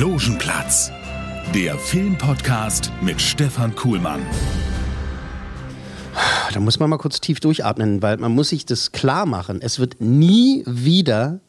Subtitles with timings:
[0.00, 0.90] Logenplatz,
[1.54, 4.22] der Filmpodcast mit Stefan Kuhlmann.
[6.54, 9.60] Da muss man mal kurz tief durchatmen, weil man muss sich das klar machen.
[9.60, 11.40] Es wird nie wieder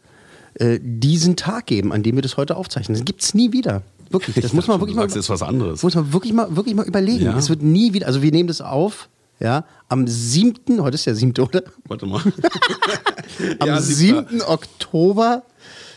[0.56, 2.98] äh, diesen Tag geben, an dem wir das heute aufzeichnen.
[2.98, 3.84] Das gibt es nie wieder.
[4.10, 4.36] Wirklich.
[4.42, 5.82] Das muss man wirklich mal, Das ist was anderes.
[5.82, 7.24] muss man wirklich mal, wirklich mal überlegen.
[7.24, 7.38] Ja.
[7.38, 9.08] Es wird nie wieder, also wir nehmen das auf,
[9.40, 11.64] ja, am 7., heute ist der 7., oder?
[11.86, 12.22] Warte mal.
[13.60, 14.42] Am Ja, 7.
[14.42, 15.44] Oktober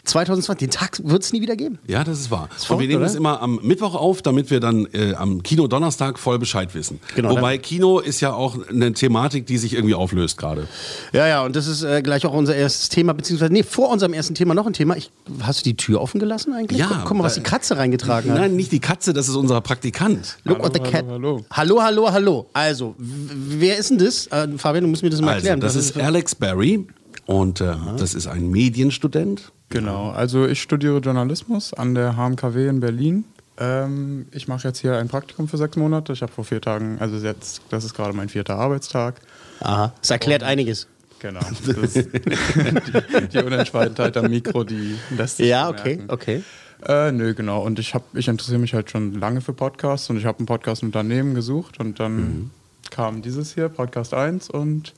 [0.04, 0.58] 2020.
[0.68, 1.78] Den Tag wird es nie wieder geben.
[1.86, 2.48] Ja, das ist wahr.
[2.50, 3.06] verrückt, und wir nehmen oder?
[3.06, 7.00] das immer am Mittwoch auf, damit wir dann äh, am Kino Donnerstag voll Bescheid wissen.
[7.14, 10.68] Genau, Wobei Kino ist ja auch eine Thematik, die sich irgendwie auflöst gerade.
[11.12, 14.12] Ja, ja, und das ist äh, gleich auch unser erstes Thema, beziehungsweise, nee, vor unserem
[14.12, 14.96] ersten Thema noch ein Thema.
[14.96, 15.10] Ich,
[15.42, 16.78] hast du die Tür offen gelassen eigentlich?
[16.80, 18.38] Ja, Guck, guck mal, was die Katze reingetragen hat.
[18.38, 20.36] Nein, nicht die Katze, das ist unser Praktikant.
[20.44, 21.04] Look what the cat.
[21.08, 22.10] Hallo, hallo, hallo.
[22.12, 22.46] hallo.
[22.52, 24.26] Also, w- wer ist denn das?
[24.28, 25.60] Äh, Fabian, du musst mir das mal Also, erklären.
[25.60, 26.86] das Was ist Alex Barry
[27.26, 29.52] und äh, das ist ein Medienstudent.
[29.70, 33.24] Genau, also ich studiere Journalismus an der HMKW in Berlin.
[33.58, 36.12] Ähm, ich mache jetzt hier ein Praktikum für sechs Monate.
[36.12, 39.20] Ich habe vor vier Tagen, also jetzt, das ist gerade mein vierter Arbeitstag.
[39.60, 40.86] Aha, das erklärt einiges.
[41.20, 41.40] Genau.
[41.66, 46.10] Die, die Unentscheidenheit am Mikro, die lässt sich Ja, okay, merken.
[46.12, 46.42] okay.
[46.86, 47.62] Äh, nö, genau.
[47.62, 50.46] Und ich, hab, ich interessiere mich halt schon lange für Podcasts und ich habe ein
[50.46, 52.50] Podcast-Unternehmen gesucht und dann Mhm.
[52.90, 54.92] kam dieses hier, Podcast 1 und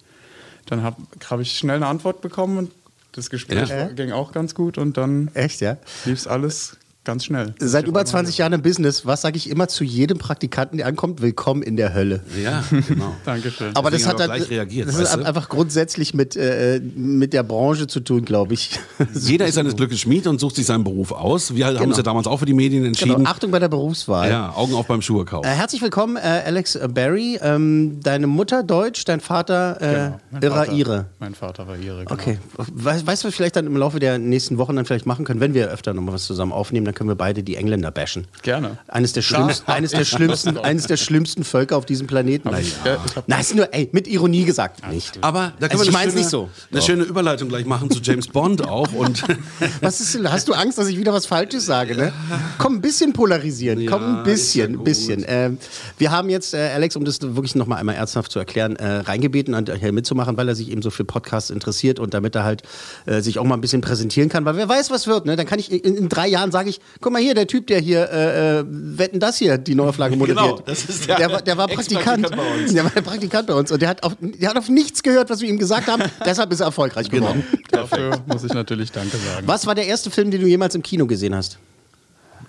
[0.66, 0.96] dann habe
[1.30, 2.72] hab ich schnell eine Antwort bekommen und
[3.16, 3.86] das Gespräch Ja.
[3.88, 5.76] ging auch ganz gut und dann Echt, ja?
[6.04, 6.76] lief es alles
[7.06, 7.54] ganz schnell.
[7.58, 11.22] Seit über 20 Jahren im Business, was sage ich immer zu jedem Praktikanten, der ankommt?
[11.22, 12.20] Willkommen in der Hölle.
[12.42, 13.14] Ja, genau.
[13.24, 13.74] Dankeschön.
[13.74, 15.22] Aber das Deswegen hat hat dann, gleich reagiert, das ist weißt du?
[15.24, 18.70] einfach grundsätzlich mit, äh, mit der Branche zu tun, glaube ich.
[19.14, 21.54] Jeder ist seines Glückes Schmied und sucht sich seinen Beruf aus.
[21.54, 21.86] Wir haben Genau.
[21.88, 23.16] uns ja damals auch für die Medien entschieden.
[23.16, 24.28] Genau, Achtung bei der Berufswahl.
[24.28, 25.46] Ja, Augen auf beim Schuhekauf.
[25.46, 27.38] Äh, herzlich willkommen, äh, Alex Barry.
[27.40, 31.06] Ähm, deine Mutter Deutsch, dein Vater äh, Genau, mein Irrer Vater- Ire.
[31.20, 32.12] Mein Vater war Ire, genau.
[32.12, 32.38] Okay.
[32.56, 35.24] Weißt, weißt du, was wir vielleicht dann im Laufe der nächsten Wochen dann vielleicht machen
[35.24, 38.26] können, wenn wir öfter nochmal was zusammen aufnehmen, dann können wir beide die Engländer bashen.
[38.42, 38.78] Gerne.
[38.88, 42.50] Eines der schlimmsten, eines der schlimmsten, eines der schlimmsten Völker auf diesem Planeten.
[42.50, 45.18] Ja, ich hab- Nein, ist nur, ey, mit Ironie gesagt, nicht.
[45.22, 46.50] Aber da Also können wir ich eine mein's schöne, nicht so.
[46.72, 48.92] Eine schöne Überleitung gleich machen zu James Bond auch.
[48.92, 49.22] Und
[49.80, 52.12] Was ist denn, hast du Angst, dass ich wieder was Falsches sage, ne?
[52.58, 53.86] Komm, ein bisschen polarisieren.
[53.86, 54.84] Komm, ein Ja, bisschen, ja ein gut.
[54.84, 55.24] bisschen.
[55.28, 55.58] Ähm,
[55.98, 59.54] wir haben jetzt, äh, Alex, um das wirklich nochmal einmal ernsthaft zu erklären, äh, reingebeten,
[59.54, 62.62] an hier mitzumachen, weil er sich eben so für Podcasts interessiert und damit er halt
[63.04, 65.36] äh, sich auch mal ein bisschen präsentieren kann, weil wer weiß, was wird, ne?
[65.36, 67.80] Dann kann ich, in, in drei Jahren sage ich, guck mal hier, der Typ, der
[67.80, 70.44] hier, äh, äh, wetten das hier, die Neuauflage moderiert.
[70.44, 72.30] Genau, das ist der der, war, der war Praktikant.
[72.30, 72.72] Bei uns.
[72.72, 75.30] Der war der Praktikant bei uns und der hat, auf, der hat auf nichts gehört,
[75.30, 77.44] was wir ihm gesagt haben, deshalb ist er erfolgreich geworden.
[77.70, 79.46] Dafür muss ich natürlich Danke sagen.
[79.46, 81.58] Was war der erste Film, den du jemals im Kino gesehen hast?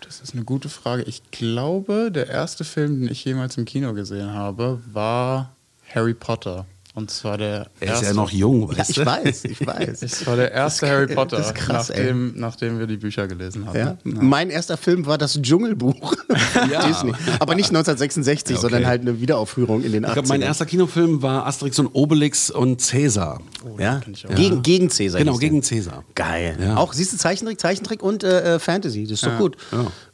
[0.03, 1.03] Das ist eine gute Frage.
[1.03, 5.53] Ich glaube, der erste Film, den ich jemals im Kino gesehen habe, war
[5.93, 6.65] Harry Potter.
[6.97, 8.05] Und zwar der er ist erste.
[8.07, 9.05] ja noch jung, Ja, weißt ich du?
[9.05, 9.99] weiß, ich weiß.
[9.99, 11.99] Das war der erste Harry Potter, das ist krass, ey.
[12.05, 13.77] nachdem, nachdem wir die Bücher gelesen hatten.
[13.77, 13.97] Ja?
[14.03, 16.15] Mein erster Film war das Dschungelbuch.
[16.87, 17.13] Disney.
[17.39, 18.61] Aber nicht 1966, Ja, okay.
[18.61, 20.07] sondern halt eine Wiederaufführung in den 80ern.
[20.07, 23.41] Ich glaube, mein erster Kinofilm war Asterix und Obelix und Cäsar.
[23.77, 24.01] ja?
[24.11, 24.33] ich auch.
[24.33, 25.19] Gegen, gegen Cäsar.
[25.19, 26.03] Genau, gegen Cäsar.
[26.15, 26.57] Geil.
[26.59, 26.77] Ja.
[26.77, 29.03] Auch siehst du Zeichentrick, Zeichentrick und äh, äh, Fantasy.
[29.03, 29.55] Das ist doch gut.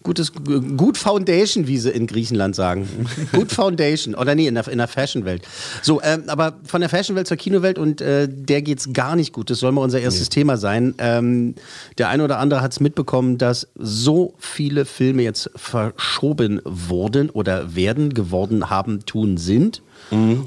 [0.04, 0.32] Gutes,
[0.78, 2.88] gut Foundation, wie sie in Griechenland sagen.
[3.32, 4.16] gut Foundation.
[4.16, 5.44] Oder nee, in der, in der Fashion-Welt.
[5.82, 9.50] So, ähm, aber von der Fashion-Welt zur Kinowelt und äh, der geht's gar nicht gut.
[9.50, 10.94] Das soll mal unser erstes Thema sein.
[10.98, 11.56] Ähm,
[11.98, 17.76] der eine oder andere hat es mitbekommen, dass so viele Filme jetzt verschoben wurden oder
[17.76, 19.82] werden, geworden haben, tun, sind.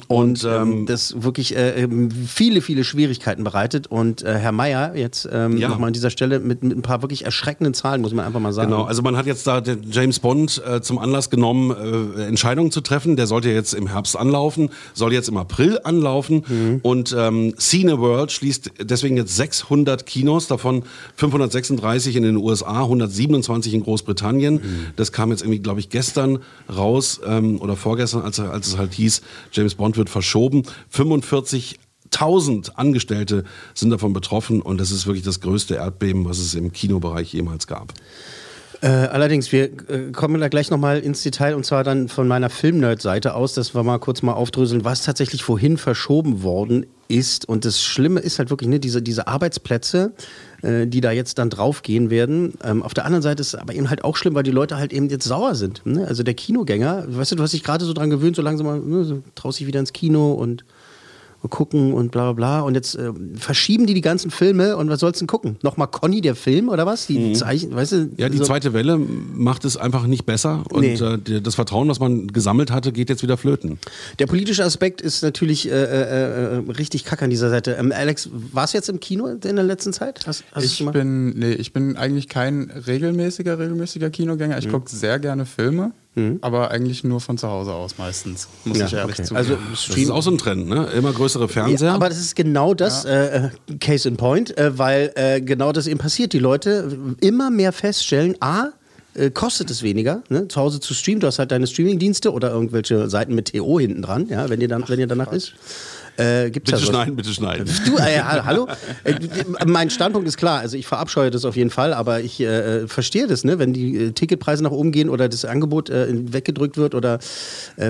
[0.08, 3.86] Und, ähm, das wirklich äh, ähm, viele, viele Schwierigkeiten bereitet.
[3.86, 5.68] Und äh, Herr Meier, jetzt ähm, Ja.
[5.68, 8.52] nochmal an dieser Stelle mit, mit ein paar wirklich erschreckenden Zahlen, muss man einfach mal
[8.52, 8.70] sagen.
[8.70, 11.70] Genau, also man hat jetzt da James Bond äh, zum Anlass genommen,
[12.16, 13.16] äh, Entscheidungen zu treffen.
[13.16, 16.44] Der sollte jetzt im Herbst anlaufen, soll jetzt im April anlaufen.
[16.48, 16.80] Mhm.
[16.82, 20.82] Und ähm, Cineworld schließt deswegen jetzt 600 Kinos, davon
[21.16, 24.54] 536 in den USA, 127 in Großbritannien.
[24.54, 24.60] Mhm.
[24.96, 26.38] Das kam jetzt irgendwie, glaube ich, gestern
[26.74, 29.22] raus ähm, oder vorgestern, als, als es halt hieß,
[29.56, 30.64] James Bond wird verschoben.
[30.90, 31.78] 45
[32.12, 33.44] 1000 Angestellte
[33.74, 37.66] sind davon betroffen und das ist wirklich das größte Erdbeben, was es im Kinobereich jemals
[37.66, 37.92] gab.
[38.82, 42.50] Äh, allerdings, wir äh, kommen da gleich nochmal ins Detail und zwar dann von meiner
[42.50, 47.48] Film-Nerd-Seite aus, dass wir mal kurz mal aufdröseln, was tatsächlich wohin verschoben worden ist.
[47.48, 50.12] Und das Schlimme ist halt wirklich, ne, diese, diese Arbeitsplätze,
[50.62, 52.54] äh, die da jetzt dann draufgehen werden.
[52.62, 54.76] Ähm, auf der anderen Seite ist es aber eben halt auch schlimm, weil die Leute
[54.76, 55.82] halt eben jetzt sauer sind.
[55.84, 56.06] Ne?
[56.06, 59.04] Also der Kinogänger, weißt du, du hast dich gerade so dran gewöhnt, so langsam ne,
[59.04, 60.64] so traust dich wieder ins Kino und
[61.48, 62.60] gucken und bla bla bla.
[62.62, 65.56] Und jetzt äh, verschieben die die ganzen Filme und was sollst du denn gucken?
[65.62, 67.06] Nochmal Conny, der Film oder was?
[67.06, 68.10] Die Zeichen, weißt du?
[68.16, 70.94] Ja, die so- zweite Welle macht es einfach nicht besser und Nee.
[70.94, 73.78] äh, die- das Vertrauen, was man gesammelt hatte, geht jetzt wieder flöten.
[74.18, 77.72] Der politische Aspekt ist natürlich äh, äh, äh, richtig kacke an dieser Seite.
[77.78, 80.26] Ähm, Alex, warst du jetzt im Kino in der letzten Zeit?
[80.26, 84.54] Hast, hast Ich bin, nee, ich bin eigentlich kein regelmäßiger, regelmäßiger Kinogänger.
[84.56, 84.60] Mhm.
[84.60, 85.92] Ich gucke sehr gerne Filme,
[86.40, 89.22] aber eigentlich nur von zu Hause aus meistens, muss Ja, ich ehrlich okay.
[89.24, 89.36] zugeben.
[89.36, 90.86] Also Das ist auch so ein Trend, ne?
[90.96, 91.88] Immer größere Fernseher.
[91.88, 95.72] Ja, aber das ist genau das, äh, äh, Case in Point, äh, weil äh, genau
[95.72, 96.32] das eben passiert.
[96.32, 98.68] Die Leute immer mehr feststellen, A,
[99.14, 100.48] äh, kostet es weniger, ne?
[100.48, 101.20] zu Hause zu streamen.
[101.20, 104.68] Du hast halt deine Streamingdienste oder irgendwelche Seiten mit TO hinten dran, ja, wenn ihr,
[104.68, 105.54] dann, wenn ihr danach ist.
[106.16, 107.68] Äh, gibt's bitte ja schneiden, bitte schneiden.
[107.84, 108.68] Du, äh, ha- hallo?
[109.04, 109.14] Äh,
[109.66, 110.60] mein Standpunkt ist klar.
[110.60, 113.58] Also ich verabscheue das auf jeden Fall, aber ich äh, verstehe das, ne?
[113.58, 117.18] wenn die äh, Ticketpreise nach oben gehen oder das Angebot äh, weggedrückt wird oder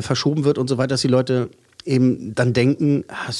[0.01, 1.49] verschoben wird und so weiter, dass die Leute
[1.85, 3.31] eben dann denken, ah,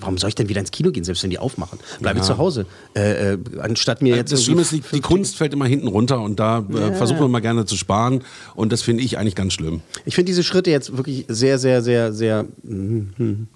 [0.00, 1.78] warum soll ich denn wieder ins Kino gehen, selbst wenn die aufmachen?
[2.00, 2.24] Bleibe Ja.
[2.24, 2.66] zu Hause.
[2.94, 6.20] Äh, äh, anstatt mir jetzt das Schlimme ist, die, die Kunst fällt immer hinten runter
[6.20, 8.22] und da äh, versucht man mal gerne zu sparen
[8.54, 9.80] und das finde ich eigentlich ganz schlimm.
[10.04, 13.48] Ich finde diese Schritte jetzt wirklich sehr, sehr, sehr, sehr mm, hm,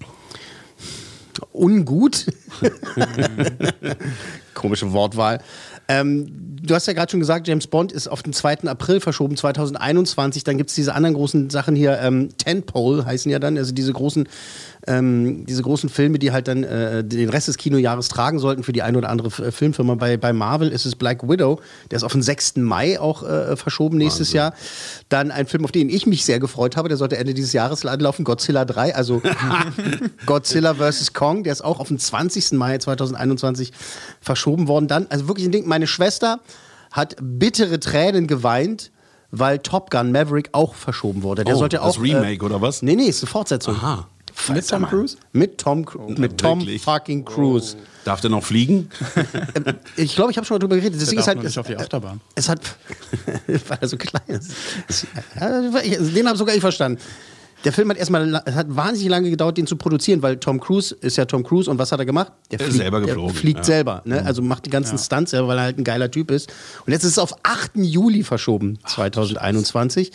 [1.51, 2.25] ungut.
[4.53, 5.39] Komische Wortwahl.
[5.87, 6.27] Ähm,
[6.61, 8.61] du hast ja gerade schon gesagt, James Bond ist auf den 2.
[8.67, 10.43] April verschoben, 2021.
[10.43, 13.91] Dann gibt es diese anderen großen Sachen hier, ähm, Tentpole heißen ja dann, also diese
[13.91, 14.27] großen,
[14.85, 18.73] ähm, diese großen Filme, die halt dann äh, den Rest des Kinojahres tragen sollten für
[18.73, 19.95] die eine oder andere F- Filmfirma.
[19.95, 22.57] Bei, bei Marvel ist es Black Widow, der ist auf den 6.
[22.57, 24.53] Mai auch äh, verschoben nächstes Jahr.
[25.09, 27.85] Dann ein Film, auf den ich mich sehr gefreut habe, der sollte Ende dieses Jahres
[27.85, 29.21] anlaufen, Godzilla 3, also
[30.25, 31.13] Godzilla vs.
[31.13, 32.53] Kong, der ist auch auf den 20.
[32.53, 33.71] Mai 2021
[34.21, 34.87] verschoben worden.
[34.87, 36.39] Dann, also wirklich ein Ding, meine Schwester
[36.91, 38.91] hat bittere Tränen geweint,
[39.31, 41.43] weil Top Gun Maverick auch verschoben wurde.
[41.43, 42.01] Der Oh, sollte das auch.
[42.01, 42.81] Remake oder was?
[42.83, 43.75] Nee, nee, ist eine Fortsetzung.
[43.75, 44.07] Aha.
[44.49, 45.17] Mit Tom Cruise?
[45.31, 46.81] Mit Tom, Cru- mit Tom wirklich?
[46.81, 47.75] fucking Cruise.
[48.05, 48.89] Darf der noch fliegen?
[49.95, 51.01] Ich glaube, ich habe schon mal drüber geredet.
[51.01, 52.19] Das Der ist halt, nicht es, auf die Achterbahn.
[52.35, 52.59] es hat,
[53.47, 54.51] weil er so klein ist.
[55.39, 56.99] Den habe sogar ich verstanden.
[57.63, 61.17] Der Film hat erstmal, hat wahnsinnig lange gedauert, den zu produzieren, weil Tom Cruise ist
[61.17, 62.31] ja Tom Cruise und was hat er gemacht?
[62.51, 63.63] Der Er ist selber geflogen, Der fliegt ja.
[63.63, 64.25] selber, ne?
[64.25, 66.51] also macht die ganzen Stunts selber, weil er halt ein geiler Typ ist.
[66.85, 67.71] Und jetzt ist es auf 8.
[67.75, 70.11] Juli verschoben, 2021.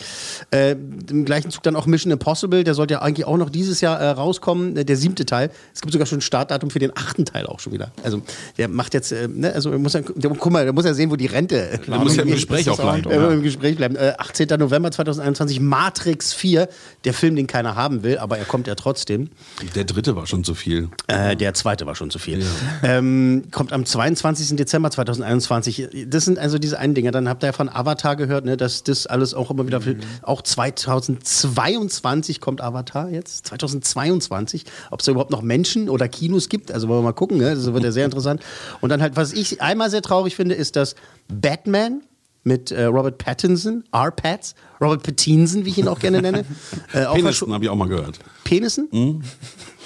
[0.51, 0.75] Äh,
[1.09, 3.99] Im gleichen Zug dann auch Mission Impossible, der sollte ja eigentlich auch noch dieses Jahr
[3.99, 5.49] äh, rauskommen, äh, der siebte Teil.
[5.73, 7.91] Es gibt sogar schon ein Startdatum für den achten Teil auch schon wieder.
[8.03, 8.21] Also
[8.57, 9.53] der macht jetzt, äh, ne?
[9.53, 11.79] also muss ja, der, guck mal, der muss ja sehen, wo die Rente.
[11.87, 13.09] Der muss ja im Gespräch auch bleiben.
[13.09, 13.95] Äh, im Gespräch bleiben.
[13.95, 14.47] Äh, 18.
[14.59, 16.69] November 2021, Matrix 4,
[17.05, 19.29] der Film, den keiner haben will, aber er kommt ja trotzdem.
[19.75, 20.89] Der dritte war schon zu viel.
[21.07, 22.45] Äh, der zweite war schon zu viel.
[22.83, 24.57] Ähm, kommt am 22.
[24.57, 25.87] Dezember 2021.
[26.07, 27.11] Das sind also diese einen Dinge.
[27.11, 29.81] Dann habt ihr ja von Avatar gehört, ne, dass das alles auch immer wieder.
[30.21, 33.47] Auch 2022 kommt Avatar jetzt.
[33.47, 34.65] 2022.
[34.91, 36.71] Ob es da überhaupt noch Menschen oder Kinos gibt.
[36.71, 37.37] Also wollen wir mal gucken.
[37.37, 37.55] Ne?
[37.55, 38.41] Das wird ja sehr interessant.
[38.81, 40.95] Und dann halt, was ich einmal sehr traurig finde, ist, dass
[41.27, 42.01] Batman
[42.43, 46.45] mit äh, Robert Pattinson, R-Pats, Robert Pattinson, wie ich ihn auch gerne nenne.
[46.93, 48.19] Äh, Penissen habe ich auch mal gehört.
[48.43, 48.87] Penissen?
[48.91, 49.21] Hm?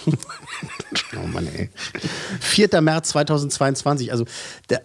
[1.24, 1.70] oh Mann, ey.
[2.40, 2.82] 4.
[2.82, 4.12] März 2022.
[4.12, 4.26] Also,
[4.70, 4.84] der,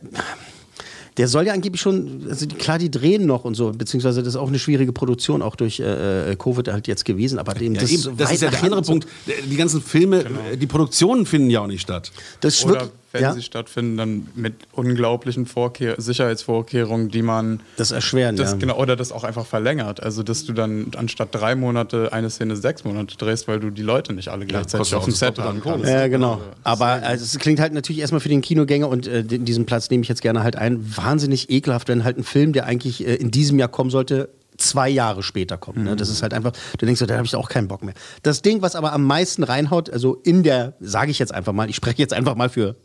[1.19, 4.37] der soll ja angeblich schon, also klar, die drehen noch und so, beziehungsweise das ist
[4.37, 7.39] auch eine schwierige Produktion, auch durch äh, äh, Covid halt jetzt gewesen.
[7.39, 9.07] Aber dem, Ja, das, eben, das ist ja der andere Punkt.
[9.27, 12.13] Die ganzen Filme, äh, die Produktionen finden ja auch nicht statt.
[12.41, 17.61] Das ist Oder wirklich, wenn ja, sie stattfinden, dann mit unglaublichen Vorkehr Sicherheitsvorkehrungen, die man
[17.77, 18.57] das erschweren, das, ja.
[18.59, 20.03] genau, oder das auch einfach verlängert.
[20.03, 23.83] Also dass du dann anstatt drei Monate eine Szene sechs Monate drehst, weil du die
[23.83, 25.87] Leute nicht alle gleichzeitig kostet auf dem Set haben kannst.
[25.87, 26.41] Ja, genau.
[26.63, 30.03] Aber also, es klingt halt natürlich erstmal für den Kinogänger und äh, diesen Platz nehme
[30.03, 30.97] ich jetzt gerne halt ein.
[30.97, 34.89] Wahnsinnig ekelhaft, wenn halt ein Film, der eigentlich äh, in diesem Jahr kommen sollte, zwei
[34.89, 35.79] Jahre später kommt.
[35.79, 35.97] Ne?
[35.97, 37.95] Das ist halt einfach, du denkst, da habe ich auch keinen Bock mehr.
[38.23, 41.71] Das Ding, was aber am meisten reinhaut, also in der, sage ich jetzt einfach mal,
[41.71, 42.77] ich spreche jetzt einfach mal für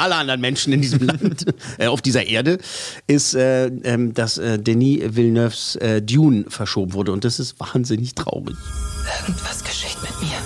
[0.00, 1.46] alle anderen Menschen in diesem Land,
[1.78, 2.58] äh, auf dieser Erde,
[3.06, 7.12] ist, äh, ähm, dass äh, Denis Villeneuves äh, Dune verschoben wurde.
[7.12, 8.56] Und das ist wahnsinnig traurig.
[9.26, 10.38] Irgendwas geschieht mit mir.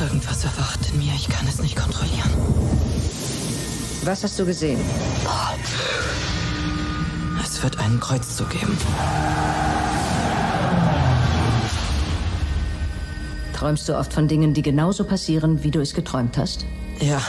[0.00, 1.12] Irgendwas erwacht in mir.
[1.14, 2.30] Ich kann es nicht kontrollieren.
[4.04, 4.78] Was hast du gesehen?
[7.42, 8.76] Es wird einen Kreuzzug geben.
[13.54, 16.66] Träumst du oft von Dingen, die genauso passieren, wie du es geträumt hast?
[17.00, 17.20] Ja,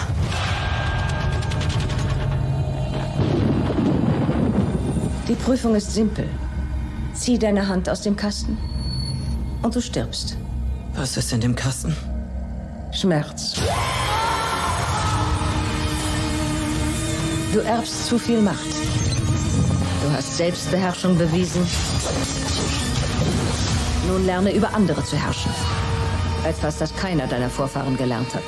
[5.27, 6.29] Die Prüfung ist simpel.
[7.13, 8.57] Zieh deine Hand aus dem Kasten
[9.61, 10.37] und du stirbst.
[10.95, 11.95] was ist in dem Kasten?
[12.93, 13.55] Schmerz.
[17.51, 18.71] Du erbst zu viel Macht.
[20.03, 21.67] Du hast Selbstbeherrschung bewiesen.
[24.07, 25.51] Nun lerne über andere zu herrschen.
[26.45, 28.43] Etwas, das keiner deiner Vorfahren gelernt hat.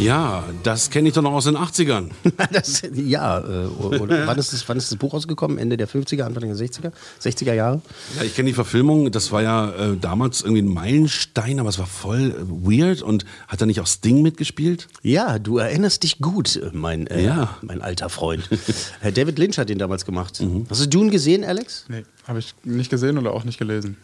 [0.00, 2.10] Ja, das kenne ich doch noch aus den 80ern.
[2.52, 5.58] Das, ja, äh, oder, wann, ist das, wann ist das Buch rausgekommen?
[5.58, 6.92] Ende der 50er, Anfang der 60er?
[7.22, 7.82] 60er Jahre?
[8.16, 9.10] Ja, ich kenne die Verfilmung.
[9.10, 13.02] Das war ja äh, damals irgendwie ein Meilenstein, aber es war voll äh, weird.
[13.02, 14.88] Und hat da nicht auch Sting mitgespielt?
[15.02, 17.56] Ja, du erinnerst dich gut, äh, mein, äh, Ja.
[17.62, 18.48] mein alter Freund.
[19.00, 20.40] Herr David Lynch hat den damals gemacht.
[20.40, 20.66] Mhm.
[20.70, 21.84] Hast du Dune gesehen, Alex?
[21.88, 23.96] Nee, habe ich nicht gesehen oder auch nicht gelesen.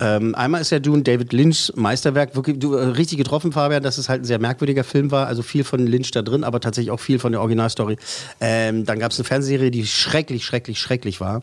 [0.00, 2.36] Ähm, einmal ist ja Dune David Lynchs Meisterwerk.
[2.36, 5.26] Wirklich, du, äh, richtig getroffen, Fabian, dass es halt ein sehr merkwürdiger Film war.
[5.26, 7.96] Also viel von Lynch da drin, aber tatsächlich auch viel von der Originalstory.
[8.40, 11.42] Ähm, dann gab es eine Fernsehserie, die schrecklich, schrecklich, schrecklich war.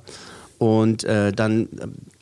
[0.60, 1.68] Und äh, dann,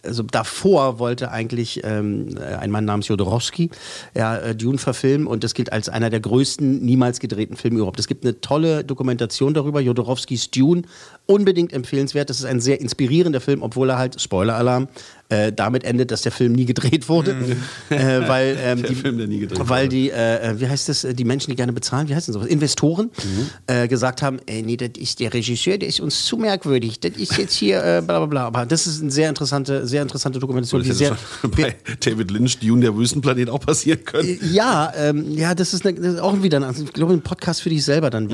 [0.06, 3.70] also davor wollte eigentlich ähm, ein Mann namens Jodorowsky
[4.16, 8.00] ja, äh, Dune verfilmen und das gilt als einer der größten niemals gedrehten Filme überhaupt.
[8.00, 10.84] Es gibt eine tolle Dokumentation darüber, Jodorowskis Dune,
[11.26, 12.30] unbedingt empfehlenswert.
[12.30, 14.88] Das ist ein sehr inspirierender Film, obwohl er halt, Spoiler-Alarm,
[15.30, 17.36] äh, damit endet, dass der Film nie gedreht wurde.
[17.90, 19.96] äh, weil ähm, die, Film, nie gedreht weil wurde.
[19.96, 22.48] die, äh, wie heißt das, äh, die Menschen, die gerne bezahlen, wie heißt denn sowas,
[22.48, 23.12] Investoren,
[23.68, 27.00] äh, gesagt haben, ey, nee, das ist der Regisseur, der ist uns zu merkwürdig.
[27.00, 28.48] Das ist jetzt hier äh, bla bla bla.
[28.48, 30.82] Aber das ist eine sehr interessante, sehr interessante Dokumentation.
[30.82, 34.40] Das Die hätte sehr, schon bei David Lynch, Dune, der Wüstenplanet auch passieren können.
[34.52, 37.62] ja, ähm, ja, das ist, eine, das ist auch wieder ein, ich glaube, ein Podcast
[37.62, 38.28] für dich selber dann.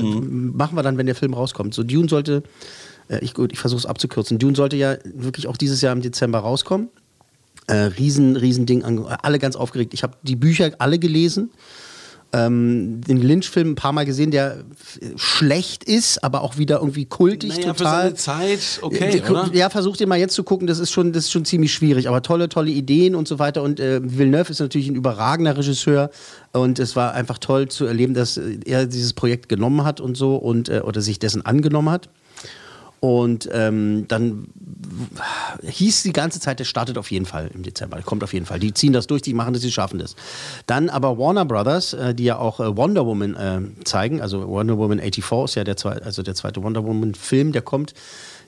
[0.56, 1.74] Machen wir dann, wenn der Film rauskommt.
[1.74, 2.42] So, Dune sollte,
[3.08, 4.38] äh, ich, ich versuche es abzukürzen.
[4.38, 6.88] Dune sollte ja wirklich auch dieses Jahr im Dezember rauskommen.
[7.66, 9.92] Äh, riesen, riesen Ding, alle ganz aufgeregt.
[9.92, 11.50] Ich habe die Bücher alle gelesen.
[12.30, 14.58] Ähm, den Lynch-Film ein paar Mal gesehen, der
[15.16, 18.02] schlecht ist, aber auch wieder irgendwie kultig Naja, für total.
[18.02, 19.48] seine Zeit, okay, Die- oder?
[19.54, 22.06] Ja, versucht ihr mal jetzt zu gucken, das ist schon, das ist schon ziemlich schwierig,
[22.06, 23.62] aber tolle, tolle Ideen und so weiter.
[23.62, 26.10] Und äh, Villeneuve ist natürlich ein überragender Regisseur
[26.52, 30.14] und es war einfach toll zu erleben, dass äh, er dieses Projekt genommen hat und
[30.16, 32.10] so und äh, oder sich dessen angenommen hat.
[33.00, 34.48] Und ähm, dann
[35.62, 38.00] hieß die ganze Zeit, der startet auf jeden Fall im Dezember.
[38.02, 38.58] Kommt auf jeden Fall.
[38.58, 40.16] Die ziehen das durch, die machen das, die schaffen das.
[40.66, 44.78] Dann aber Warner Brothers, äh, die ja auch äh, Wonder Woman äh, zeigen, also Wonder
[44.78, 47.94] Woman 84 ist ja der, zwei, also der zweite Wonder Woman-Film, der kommt.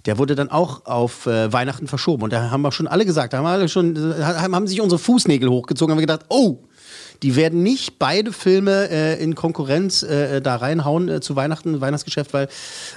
[0.06, 2.24] Der wurde dann auch auf äh, Weihnachten verschoben.
[2.24, 4.98] Und da haben wir schon alle gesagt, da haben, alle schon, äh, haben sich unsere
[4.98, 6.58] Fußnägel hochgezogen, haben wir gedacht, oh,
[7.22, 12.32] die werden nicht beide Filme äh, in Konkurrenz äh, da reinhauen äh, zu Weihnachten, Weihnachtsgeschäft,
[12.32, 12.48] weil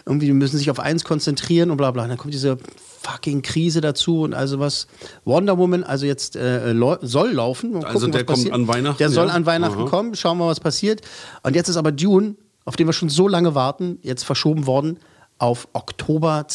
[0.06, 2.04] irgendwie die müssen sich auf eins konzentrieren und bla bla.
[2.04, 2.58] Und dann kommt diese
[3.02, 4.88] fucking Krise dazu und also was.
[5.26, 7.76] Wonder Woman, also jetzt äh, lau- soll laufen.
[7.84, 9.34] Also gucken, der was kommt an Weihnachten, Der soll ja?
[9.34, 9.90] an Weihnachten Aha.
[9.90, 10.16] kommen.
[10.16, 11.02] Schauen wir mal, was passiert.
[11.44, 15.00] Und jetzt ist aber Dune, auf den wir schon so lange warten, jetzt verschoben worden
[15.38, 16.46] auf Oktober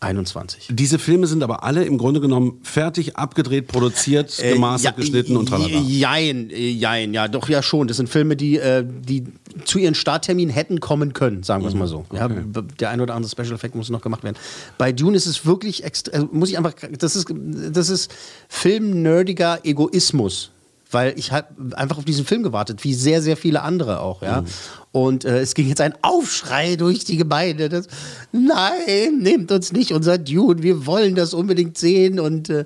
[0.00, 0.68] 2021.
[0.70, 5.36] Diese Filme sind aber alle im Grunde genommen fertig, abgedreht, produziert, Äh, gemastert, ja, geschnitten
[5.36, 5.80] und tralala.
[5.80, 7.88] Jein, äh, jein, ja, doch, ja schon.
[7.88, 9.24] Das sind Filme, die, äh, die
[9.64, 12.04] zu ihren Starttermin hätten kommen können, sagen wir es mal so.
[12.12, 14.36] Ja, b- der ein oder andere Special Effekt muss noch gemacht werden.
[14.78, 18.12] Bei Dune ist es wirklich extra, also muss ich einfach, das ist, das ist
[18.48, 20.50] filmnerdiger Egoismus.
[20.94, 24.40] Weil ich habe einfach auf diesen Film gewartet, wie sehr, sehr viele andere auch, ja.
[24.42, 24.46] Mhm.
[24.92, 27.68] Und äh, es ging jetzt ein Aufschrei durch die Gemeinde.
[27.68, 27.88] Das,
[28.30, 32.20] Nein, nehmt uns nicht unser Dune, wir wollen das unbedingt sehen.
[32.20, 32.64] Und äh,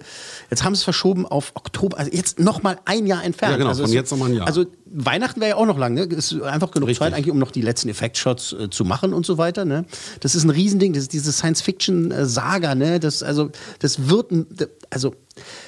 [0.51, 3.53] jetzt haben sie es verschoben auf Oktober, also jetzt noch mal ein Jahr entfernt.
[3.53, 4.47] Ja, genau, also von jetzt noch mal ein Jahr.
[4.47, 6.03] Also Weihnachten wäre ja auch noch lang, ne?
[6.03, 6.99] Ist einfach genug Richtig.
[7.07, 9.87] Zeit eigentlich, um noch die letzten Effektshots äh, zu machen und so weiter, ne?
[10.21, 13.01] Das ist ein Riesending, das ist diese Science-Fiction-Saga, ne?
[13.01, 14.47] Das, also, das wird, ein-
[14.91, 15.15] also,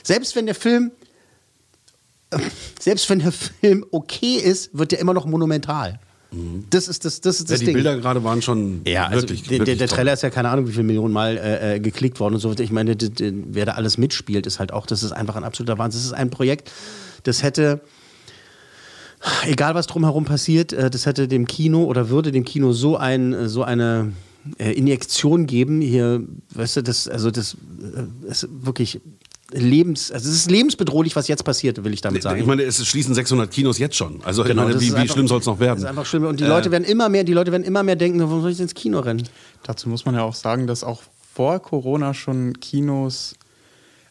[0.02, 0.90] selbst wenn der Film
[2.78, 5.98] selbst wenn der Film okay ist, wird der immer noch monumental.
[6.70, 7.74] Das ist das, das, ist Ja, das die Ding.
[7.74, 9.96] Bilder gerade waren schon Ja, also wirklich, der, der, wirklich der toll.
[9.96, 12.52] Trailer ist ja keine Ahnung, wie viele Millionen Mal äh, äh, geklickt worden und so.
[12.56, 15.42] Ich meine, d- d- wer da alles mitspielt, ist halt auch, das ist einfach ein
[15.42, 15.98] absoluter Wahnsinn.
[15.98, 16.70] Das ist ein Projekt,
[17.24, 17.80] das hätte,
[19.44, 23.32] egal was drumherum passiert, äh, das hätte dem Kino oder würde dem Kino so, ein,
[23.32, 24.12] äh, so eine
[24.58, 25.80] Injektion geben.
[25.80, 26.22] Hier,
[26.54, 27.56] weißt du, das, also das
[28.28, 29.00] ist wirklich
[29.52, 32.40] lebens, also es ist lebensbedrohlich, was jetzt passiert, will ich damit sagen.
[32.40, 34.20] Ich meine, es schließen 600 Kinos jetzt schon.
[34.24, 35.76] Also Genau, meine, wie, wie einfach- schlimm soll es noch werden?
[35.76, 36.24] Das ist einfach schlimm.
[36.24, 38.50] Und die Äh, Leute werden immer mehr, die Leute werden immer mehr denken, warum soll
[38.52, 39.22] ich ins Kino rennen?
[39.62, 41.02] Dazu muss man ja auch sagen, dass auch
[41.34, 43.34] vor Corona schon Kinos,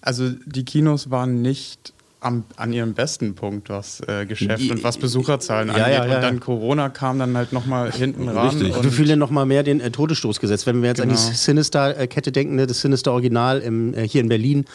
[0.02, 4.98] also die Kinos waren nicht am, an ihrem besten Punkt, was äh, Geschäft und was
[4.98, 5.88] Besucherzahlen Ja, angeht.
[5.88, 6.20] ja, ja, und ja.
[6.20, 8.50] dann Corona kam dann halt nochmal hinten ran.
[8.50, 8.76] Richtig.
[8.76, 10.66] Und Wie viele noch mal mehr den äh, Todesstoß gesetzt?
[10.68, 11.20] Wenn wir jetzt an Genau.
[11.30, 14.66] die Sinister-Kette denken, ne, das Sinister Original im, äh, hier in Berlin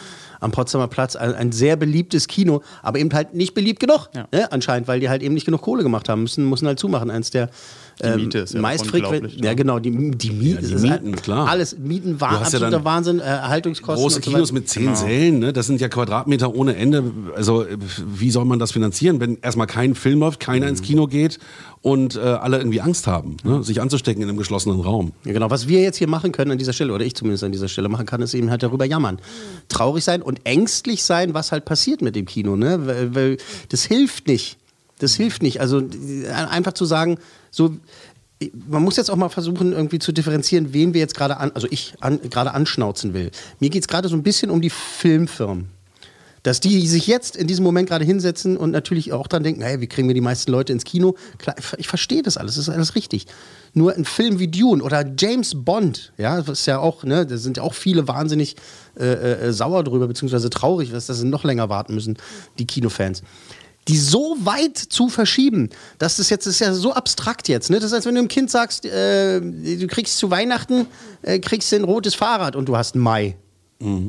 [0.45, 4.27] am Potsdamer Platz, ein, ein sehr beliebtes Kino, aber eben halt nicht beliebt genug, Ja.
[4.31, 7.11] ne, anscheinend, weil die halt eben nicht genug Kohle gemacht haben, müssen, müssen halt zumachen.
[7.11, 7.49] Eins der
[8.03, 9.05] Die Miete ist ja meistfrequent.
[9.23, 10.55] unglaublich, Ja, genau, die, die Miete.
[10.61, 11.47] Ja, die ist Mieten, halt- klar.
[11.47, 14.01] Alles, Mieten war ja absoluter dann Wahnsinn, äh, Erhaltungskosten.
[14.03, 15.53] Große und so Kinos mit zehn Sälen, ne?
[15.53, 17.03] das sind ja Quadratmeter ohne Ende.
[17.35, 21.07] Also äh, wie soll man das finanzieren, wenn erstmal kein Film läuft, keiner ins Kino
[21.07, 21.39] geht
[21.81, 23.63] und äh, alle irgendwie Angst haben, ne?
[23.63, 25.13] sich anzustecken in einem geschlossenen Raum.
[25.23, 25.49] Ja, genau.
[25.49, 27.87] Was wir jetzt hier machen können an dieser Stelle, oder ich zumindest an dieser Stelle
[27.87, 29.19] machen kann, ist eben halt darüber jammern.
[29.69, 32.55] Traurig sein und ängstlich sein, was halt passiert mit dem Kino.
[32.57, 32.85] Ne?
[32.85, 33.37] Weil, weil
[33.69, 34.57] das hilft nicht.
[34.99, 35.59] Das hilft nicht.
[35.61, 37.17] Also äh, einfach zu sagen,
[37.55, 37.77] so.
[38.67, 41.67] Man muss jetzt auch mal versuchen, irgendwie zu differenzieren, wen wir jetzt gerade an, also
[41.71, 43.31] ich an, gerade anschnauzen will.
[43.61, 45.69] Mir geht es gerade so ein bisschen um die Filmfirmen.
[46.43, 49.79] Dass die sich jetzt in diesem Moment gerade hinsetzen und natürlich auch dann denken, hey,
[49.81, 51.15] wie kriegen wir die meisten Leute ins Kino?
[51.39, 53.25] Klar, ich, verstehe das alles, das ist alles richtig.
[53.73, 57.37] Nur ein Film wie Dune oder James Bond, ja, das ist ja auch, ne, da
[57.37, 58.57] sind ja auch viele wahnsinnig
[58.99, 62.17] äh, äh, sauer drüber, beziehungsweise traurig, dass sie noch länger warten müssen,
[62.59, 63.23] die Kinofans.
[63.87, 67.69] Die so weit zu verschieben, dass das jetzt das ist ja so abstrakt jetzt.
[67.69, 67.77] Ne?
[67.77, 70.87] Das ist, als wenn du einem Kind sagst, äh, du kriegst zu Weihnachten
[71.21, 73.35] äh, kriegst du ein rotes Fahrrad und du hast einen Mai.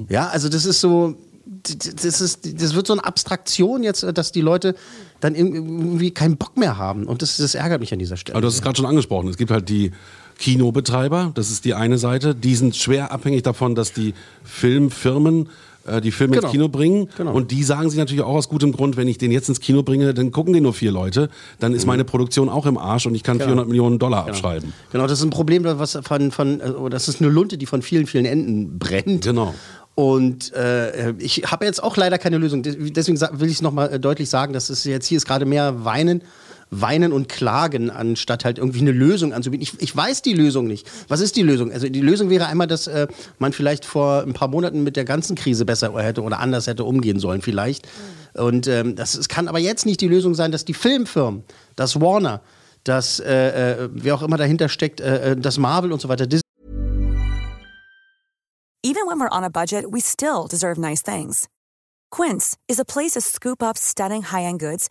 [0.09, 4.41] Ja, also das ist so, das, ist, das wird so eine Abstraktion jetzt, dass die
[4.41, 4.75] Leute
[5.21, 7.05] dann irgendwie keinen Bock mehr haben.
[7.05, 8.35] Und das, das ärgert mich an dieser Stelle.
[8.35, 9.29] Aber du hast es gerade schon angesprochen.
[9.29, 9.93] Es gibt halt die
[10.39, 12.35] Kinobetreiber, das ist die eine Seite.
[12.35, 14.15] Die sind schwer abhängig davon, dass die
[14.45, 15.49] Filmfirmen
[15.87, 16.47] äh, die Filme Genau.
[16.47, 17.09] ins Kino bringen.
[17.17, 17.33] Genau.
[17.33, 19.83] Und die sagen sich natürlich auch aus gutem Grund, wenn ich den jetzt ins Kino
[19.83, 21.29] bringe, dann gucken den nur vier Leute.
[21.61, 24.73] Dann ist meine Produktion auch im Arsch und ich kann 400 Millionen Dollar abschreiben.
[24.93, 27.83] Genau, das ist ein Problem, was von, von äh, das ist eine Lunte, die von
[27.83, 29.25] vielen, vielen Enden brennt.
[29.25, 29.55] Genau.
[29.95, 32.63] Und äh, ich habe jetzt auch leider keine Lösung.
[32.63, 35.85] Des- Deswegen will ich es nochmal deutlich sagen, dass es jetzt hier ist gerade mehr
[35.87, 36.23] Weinen.
[36.71, 39.63] Weinen und Klagen, anstatt halt irgendwie eine Lösung anzubieten.
[39.63, 40.89] Ich, ich weiß die Lösung nicht.
[41.09, 41.73] Was ist die Lösung?
[41.73, 43.07] Also die Lösung wäre einmal, dass äh,
[43.39, 46.85] man vielleicht vor ein paar Monaten mit der ganzen Krise besser hätte oder anders hätte
[46.85, 47.87] umgehen sollen, vielleicht.
[48.35, 51.45] Und ähm, das es kann aber jetzt nicht die Lösung sein, dass die Filmfirmen,
[51.77, 52.43] das Warner,
[52.85, 56.27] das äh, äh, wer auch immer dahinter steckt, äh, äh, das Marvel und so weiter,
[56.27, 56.43] Disney
[58.83, 61.49] Even when we're on a budget, we still deserve nice things.
[62.13, 64.91] Quince is a place to scoop up stunning high-end goods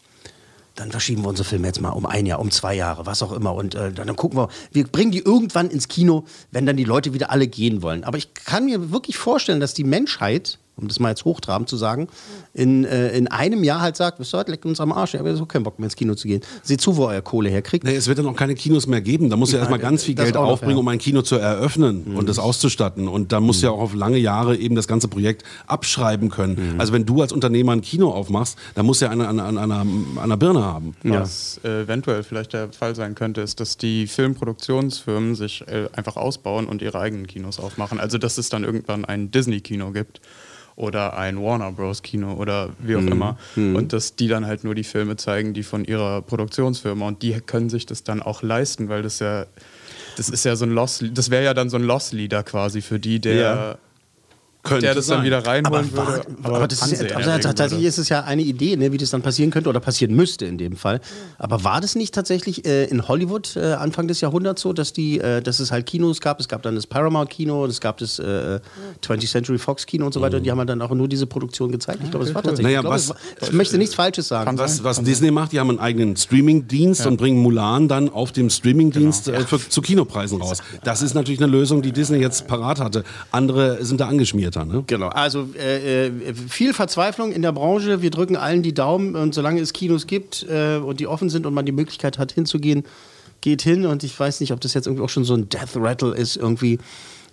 [0.75, 3.31] Dann verschieben wir unsere Filme jetzt mal um ein Jahr, um zwei Jahre, was auch
[3.31, 3.53] immer.
[3.53, 6.85] Und äh, dann, dann gucken wir, wir bringen die irgendwann ins Kino, wenn dann die
[6.85, 8.03] Leute wieder alle gehen wollen.
[8.03, 11.77] Aber ich kann mir wirklich vorstellen, dass die Menschheit, um das mal jetzt hochtrabend zu
[11.77, 12.07] sagen,
[12.53, 15.35] in, äh, in einem Jahr halt sagt, wisst ihr leckt uns am Arsch, ich habe
[15.35, 16.41] so keinen Bock mehr ins Kino zu gehen.
[16.63, 17.85] Seht zu, wo ihr Kohle herkriegt.
[17.85, 19.29] Nee, es wird dann auch keine Kinos mehr geben.
[19.29, 20.79] Da muss ja erstmal ganz viel das Geld aufbringen, ja.
[20.79, 23.07] um ein Kino zu eröffnen und das auszustatten.
[23.07, 26.75] Und da muss ja auch auf lange Jahre eben das ganze Projekt abschreiben können.
[26.77, 30.17] Also wenn du als Unternehmer ein Kino aufmachst, dann muss ja einer an, einer, an
[30.17, 30.95] einer Birne haben.
[31.03, 36.15] Was äh, eventuell vielleicht der Fall sein könnte, ist, dass die Filmproduktionsfirmen sich äh, einfach
[36.17, 37.99] ausbauen und ihre eigenen Kinos aufmachen.
[37.99, 40.21] Also dass es dann irgendwann ein Disney-Kino gibt
[40.75, 42.01] oder ein Warner Bros.
[42.01, 43.37] Kino oder wie auch immer.
[43.75, 47.39] Und dass die dann halt nur die Filme zeigen, die von ihrer Produktionsfirma und die
[47.41, 49.45] können sich das dann auch leisten, weil das ja,
[50.17, 52.99] das ist ja so ein Loss, das wäre ja dann so ein Loss-Leader quasi für
[52.99, 53.77] die, der, Ja.
[54.63, 55.25] Könnte der das dann sein.
[55.25, 56.27] wieder reinholen Aber, würde.
[56.43, 59.09] aber, aber das ist, ja- erregen tatsächlich ist es ja eine Idee, ne, wie das
[59.09, 61.01] dann passieren könnte oder passieren müsste in dem Fall.
[61.39, 65.19] Aber war das nicht tatsächlich äh, in Hollywood äh, Anfang des Jahrhunderts so, dass, die,
[65.19, 66.39] äh, dass es halt Kinos gab?
[66.39, 68.59] Es gab dann das Paramount-Kino, es gab das äh,
[69.03, 70.37] 20th Century Fox-Kino und so weiter.
[70.37, 71.99] Und die haben halt dann auch nur diese Produktion gezeigt.
[72.03, 72.65] Ich glaube, es war tatsächlich.
[72.65, 74.57] Naja, ich, glaube, was- war, ich möchte nichts Falsches sagen.
[74.59, 78.49] Was, was Disney macht, die haben einen eigenen Streaming-Dienst und bringen Mulan dann auf dem
[78.49, 79.39] Streaming-Dienst Genau.
[79.39, 80.59] äh, zu Kinopreisen raus.
[80.83, 83.03] Das ist natürlich eine Lösung, die Disney jetzt parat hatte.
[83.31, 84.07] Andere sind da
[84.57, 84.65] angeschmierter.
[84.65, 84.83] Ne?
[84.87, 88.01] Genau, also äh, äh, viel Verzweiflung in der Branche.
[88.01, 91.45] Wir drücken allen die Daumen und solange es Kinos gibt äh, und die offen sind
[91.45, 92.83] und man die Möglichkeit hat hinzugehen,
[93.41, 93.85] geht hin.
[93.85, 96.37] Und ich weiß nicht, ob das jetzt irgendwie auch schon so ein Death Rattle ist,
[96.37, 96.79] irgendwie,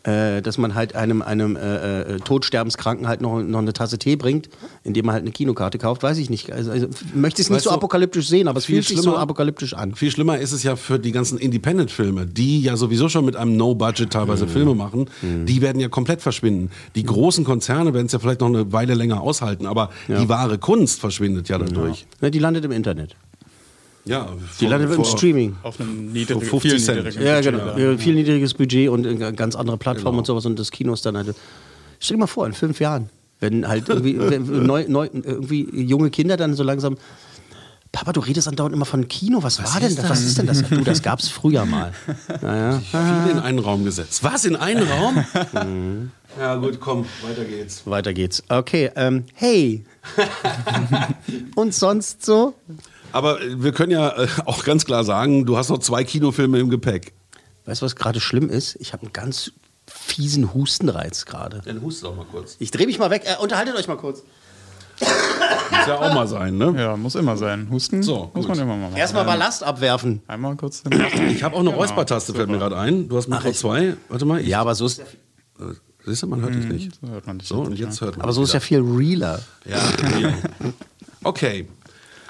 [0.08, 4.16] äh, dass man halt einem, einem äh, äh, Todsterbenskranken halt noch, noch eine Tasse Tee
[4.16, 4.48] bringt,
[4.84, 6.02] indem man halt eine Kinokarte kauft.
[6.02, 6.50] Weiß ich nicht.
[6.52, 8.96] Also, also möchte es nicht Weißt so du, apokalyptisch sehen, aber es viel fühlt sich
[8.98, 9.94] so schlimmer- apokalyptisch an.
[9.94, 13.56] Viel schlimmer ist es ja für die ganzen Independent-Filme, die ja sowieso schon mit einem
[13.56, 14.50] No-Budget teilweise Mhm.
[14.50, 15.10] Filme machen.
[15.22, 16.70] Die werden ja komplett verschwinden.
[16.94, 20.58] Die großen Konzerne werden es ja vielleicht noch eine Weile länger aushalten, aber die wahre
[20.58, 22.06] Kunst verschwindet ja dadurch.
[22.20, 23.16] Ne, die landet im Internet.
[24.08, 24.28] Ja,
[24.60, 25.56] Die landet im Streaming.
[25.62, 27.14] auf einem niedrigen, Vor 50 viel Cent.
[27.16, 27.64] Ja, Budget genau.
[27.66, 27.78] dann.
[27.80, 30.18] Ja, viel niedriges Budget und ganz andere Plattformen Genau.
[30.20, 31.34] und sowas und das Kino ist dann halt.
[32.00, 36.10] Stell dir mal vor, in fünf Jahren, wenn halt irgendwie, wenn neu, neu, irgendwie junge
[36.10, 36.96] Kinder dann so langsam
[37.90, 39.42] Papa, du redest andauernd immer von Kino.
[39.42, 40.10] Was, war denn das?
[40.10, 40.62] Was ist denn das?
[40.62, 41.92] Du, das gab's früher mal.
[42.42, 42.80] Naja.
[42.90, 44.22] Viele in einen Raum gesetzt.
[44.22, 45.24] Was, in einen Raum?
[46.38, 47.82] ja gut, komm, weiter geht's.
[47.86, 48.42] Weiter geht's.
[48.50, 49.84] Okay, ähm, hey.
[51.54, 52.54] Und sonst so?
[53.12, 56.58] Aber äh, wir können ja äh, auch ganz klar sagen, du hast noch zwei Kinofilme
[56.58, 57.12] im Gepäck.
[57.66, 58.76] Weißt du, was gerade schlimm ist?
[58.80, 59.52] Ich habe einen ganz
[59.86, 61.62] fiesen Hustenreiz gerade.
[61.64, 62.56] Dann hust doch mal kurz.
[62.58, 63.22] Ich drehe mich mal weg.
[63.24, 64.22] Äh, unterhaltet euch mal kurz.
[65.00, 66.74] Muss ja auch mal sein, ne?
[66.76, 67.68] Ja, muss immer sein.
[67.70, 68.56] Husten So, muss gut.
[68.56, 68.96] man immer mal machen.
[68.96, 70.22] Erstmal Ballast abwerfen.
[70.26, 70.82] Einmal kurz.
[71.30, 73.08] Ich habe auch eine Räuspertaste, fällt mir gerade ein.
[73.08, 73.96] Du hast Mikro 2.
[74.08, 74.40] Warte mal.
[74.40, 75.02] Ich, Ja, aber so ist,
[76.04, 76.98] Siehst du, man hört dich nicht.
[77.00, 79.40] So hört man dich So, und jetzt hört man aber so ist ja viel realer.
[79.66, 79.78] Ja,
[80.16, 80.34] real.
[81.22, 81.68] Okay.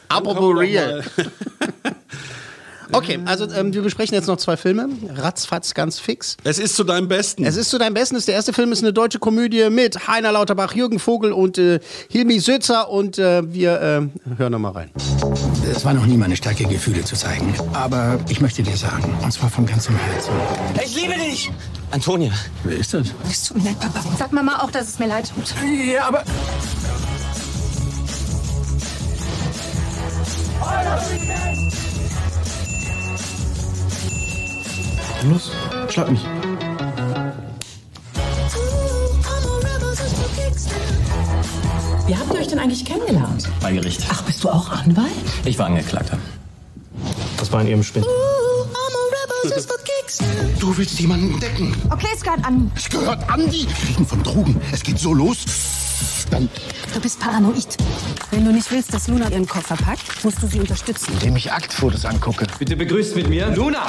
[0.09, 1.05] Apropos real.
[2.92, 4.88] Okay, also ähm, wir besprechen jetzt noch zwei Filme.
[5.14, 6.37] Ratzfatz ganz fix.
[6.44, 7.44] Es ist zu deinem Besten.
[7.44, 8.18] Es ist zu deinem Besten.
[8.27, 12.40] Der erste Film ist eine deutsche Komödie mit Heiner Lauterbach, Jürgen Vogel und äh, Hilmi
[12.40, 12.90] Sözer.
[12.90, 14.90] Und äh, wir äh, hören noch mal rein.
[15.71, 17.55] Es war noch nie meine Stärke, Gefühle zu zeigen.
[17.75, 20.33] Aber ich möchte dir sagen, und zwar von ganzem Herzen.
[20.83, 21.51] Ich liebe dich!
[21.90, 22.33] Antonia.
[22.64, 23.09] Wer ist das?
[23.31, 24.01] Es tut mir leid, Papa.
[24.18, 25.55] Sag Mama auch, dass es mir leid tut.
[25.92, 26.25] Ja, aber.
[35.31, 35.51] Los,
[35.89, 36.21] schlag mich.
[42.07, 43.49] Wie habt ihr euch denn eigentlich kennengelernt?
[43.61, 44.05] Bei Gericht.
[44.11, 45.09] Ach, bist du auch Anwalt?
[45.45, 46.19] Ich war Angeklagter.
[47.39, 48.07] Was war in Ihrem Spind?
[50.59, 51.75] Du willst jemanden entdecken.
[51.91, 52.71] Okay, es gehört an.
[52.75, 53.67] Es gehört Andi.
[53.67, 54.61] Kriegen von Drogen.
[54.73, 55.45] Es geht so los.
[56.31, 56.49] Dann,
[56.99, 57.77] Du bist paranoid.
[58.33, 61.13] Wenn du nicht willst, dass Luna ihren Koffer packt, musst du sie unterstützen.
[61.13, 62.45] Indem ich Aktfotos angucke.
[62.59, 63.89] Bitte begrüßt mit mir Luna.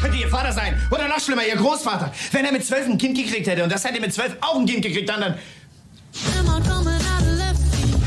[0.00, 0.80] Könnte Ihr Vater sein.
[0.90, 2.10] Oder noch schlimmer, Ihr Großvater.
[2.32, 4.64] Wenn er mit zwölf ein Kind gekriegt hätte und das hätte mit zwölf auch ein
[4.64, 5.34] Kind gekriegt, dann dann.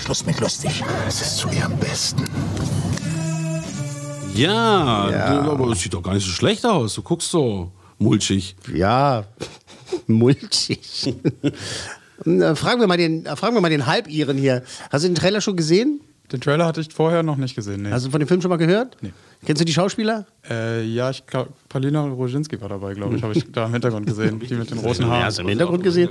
[0.04, 0.84] Schluss mit lustig.
[1.08, 2.28] Es ist zu ihrem Besten.
[4.34, 5.44] ja, Ja.
[5.44, 6.96] Du, aber es sieht doch gar nicht so schlecht aus.
[6.96, 8.56] Du guckst so mulchig.
[8.74, 9.26] Ja,
[10.08, 11.14] mulchig.
[12.26, 14.64] Äh, fragen, wir mal den, äh, fragen wir mal den Halbiren hier.
[14.92, 16.02] Hast du den Trailer schon gesehen?
[16.32, 17.84] Den Trailer hatte ich vorher noch nicht gesehen.
[17.84, 17.92] Nee.
[17.92, 18.98] Hast du von dem Film schon mal gehört?
[19.02, 19.12] Nee.
[19.46, 20.26] Kennst du die Schauspieler?
[20.50, 23.24] äh, ja, ich glaube, Paulina Roginski war dabei, glaube ich.
[23.24, 24.40] Habe ich da im Hintergrund gesehen.
[24.40, 25.20] Die mit den roten Haaren.
[25.20, 26.10] Ja, hast du im Hintergrund gesehen?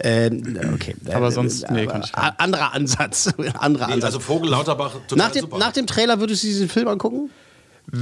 [0.00, 0.96] Ähm, okay.
[1.14, 3.32] Aber Äh, sonst, nee, aber kann ich a- Anderer Ansatz.
[3.58, 4.04] anderer Ansatz.
[4.04, 5.58] Also Vogel Lauterbach, total nach, dem, super.
[5.58, 7.30] nach dem Trailer würdest du diesen Film angucken?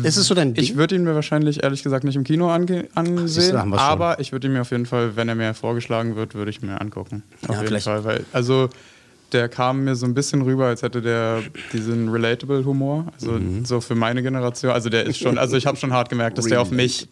[0.05, 0.63] Ist es so dein Ding?
[0.63, 3.75] Ich würde ihn mir wahrscheinlich ehrlich gesagt nicht im Kino ansehen, schon.
[3.75, 6.63] aber ich würde ihn mir auf jeden Fall, wenn er mir vorgeschlagen wird, würde ich
[6.63, 7.25] mir angucken.
[7.43, 8.69] Auf Ja, jeden vielleicht- Fall, weil also
[9.33, 11.41] der kam mir so ein bisschen rüber, als hätte der
[11.73, 13.65] diesen relatable Humor, also Mhm.
[13.65, 14.73] so für meine Generation.
[14.73, 17.09] Also der ist schon, also ich habe schon hart gemerkt, dass der auf mich,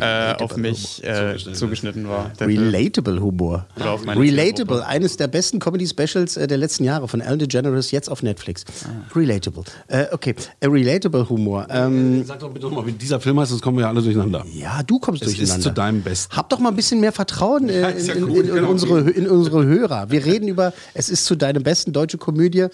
[0.00, 2.30] äh, auf mich äh, zugeschnitten war.
[2.38, 2.70] Der Film.
[2.70, 3.66] Relatable Humor.
[3.76, 4.86] Oder auf meine Relatable, Zielgruppe.
[4.86, 8.64] eines der besten Comedy-Specials äh, der letzten Jahre von Ellen DeGeneres, jetzt auf Netflix.
[8.84, 8.88] Ah.
[9.16, 9.64] Relatable.
[9.88, 11.66] Äh, okay, äh, Relatable Humor.
[11.70, 14.44] Ähm, Sag doch bitte nochmal, wie dieser Film heißt, sonst kommen wir ja alle durcheinander.
[14.52, 15.56] ja, du kommst Es durcheinander.
[15.58, 16.36] ist zu deinem Besten.
[16.36, 18.70] Hab doch mal ein bisschen mehr Vertrauen äh, in, in, in, in, genau.
[18.70, 20.10] unsere, in unsere Hörer.
[20.10, 22.66] Wir reden über, es ist zu deinem besten deutsche Komödie.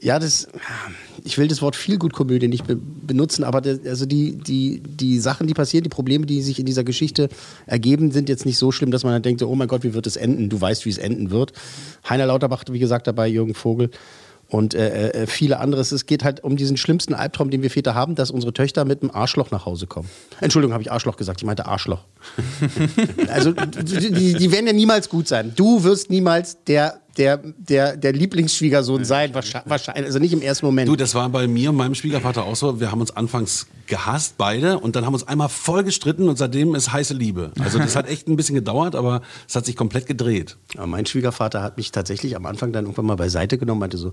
[0.00, 0.48] Ja, das,
[1.22, 4.80] ich will das Wort viel gut Komödie nicht be benutzen, aber das, also die, die,
[4.80, 7.28] die Sachen, die passieren, die Probleme, die sich in dieser Geschichte
[7.66, 10.06] ergeben, sind jetzt nicht so schlimm, dass man dann denkt, oh mein Gott, wie wird
[10.06, 10.48] es enden?
[10.48, 11.52] Du weißt, wie es enden wird.
[12.08, 13.90] Heiner Lauterbach, wie gesagt, dabei, Jürgen Vogel
[14.52, 15.92] und äh, äh, viele anderes.
[15.92, 19.02] Es geht halt um diesen schlimmsten Albtraum, den wir Väter haben, dass unsere Töchter mit
[19.02, 20.08] einem Arschloch nach Hause kommen.
[20.40, 21.40] Entschuldigung, habe ich Arschloch gesagt.
[21.40, 22.04] Ich meinte Arschloch.
[23.28, 25.52] also die, die werden ja niemals gut sein.
[25.56, 30.88] Du wirst niemals der, der, der, der Lieblingsschwiegersohn sein, wahrscheinlich, also nicht im ersten Moment.
[30.88, 32.80] Du, das war bei mir und meinem Schwiegervater auch so.
[32.80, 36.74] Wir haben uns anfangs gehasst, beide, und dann haben uns einmal voll gestritten und seitdem
[36.74, 37.52] ist heiße Liebe.
[37.60, 40.56] Also das hat echt ein bisschen gedauert, aber es hat sich komplett gedreht.
[40.76, 44.12] Aber mein Schwiegervater hat mich tatsächlich am Anfang dann irgendwann mal beiseite genommen, meinte so,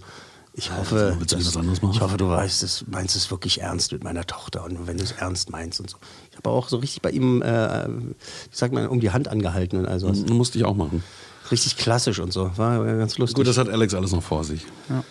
[0.53, 4.25] ich hoffe, willst du ich hoffe, du weißt, es, meinst es wirklich ernst mit meiner
[4.25, 5.97] Tochter und wenn du es ernst meinst und so.
[6.31, 8.15] Ich habe auch so richtig bei ihm, äh, wie
[8.51, 10.25] sagt man, um die Hand angehalten und all sowas.
[10.25, 11.03] Musste ich auch machen.
[11.51, 12.51] Richtig klassisch und so.
[12.57, 13.35] War ganz lustig.
[13.35, 14.62] Gut, das hat Alex alles noch vor sich.
[14.89, 15.03] Ja.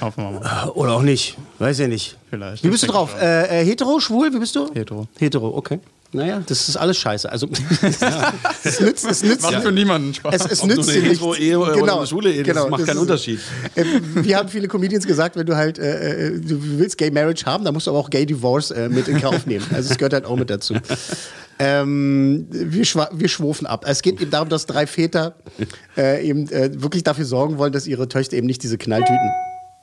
[0.00, 0.68] Hoffen wir mal.
[0.70, 1.36] Oder auch nicht.
[1.58, 2.16] Weiß ja nicht.
[2.30, 2.64] Vielleicht.
[2.64, 3.14] Wie bist du drauf?
[3.20, 4.32] Äh, äh, hetero, schwul?
[4.34, 4.68] Wie bist du?
[4.74, 5.06] Hetero.
[5.18, 5.78] Hetero, okay.
[6.12, 7.30] Naja, das ist alles scheiße.
[7.30, 7.48] Also,
[8.62, 10.34] es nützt, es nützt, Macht für niemanden Spaß.
[10.34, 11.18] es, es Ob du nützt eine dir nichts.
[11.24, 13.40] Hetero-Ehe oder Genau, eine schwule Ehe, das genau, macht das keinen ist- Unterschied.
[13.74, 17.44] Äh, wir haben viele Comedians gesagt, wenn du halt, äh, äh, du willst Gay Marriage
[17.46, 19.64] haben, dann musst du aber auch Gay Divorce äh, mit in Kauf nehmen.
[19.72, 20.74] Also es gehört halt auch mit dazu.
[21.58, 23.84] Ähm, wir, wir schwufen ab.
[23.86, 25.36] Es geht eben darum, dass drei Väter
[25.96, 29.30] äh, eben äh, wirklich dafür sorgen wollen, dass ihre Töchter eben nicht diese Knalltüten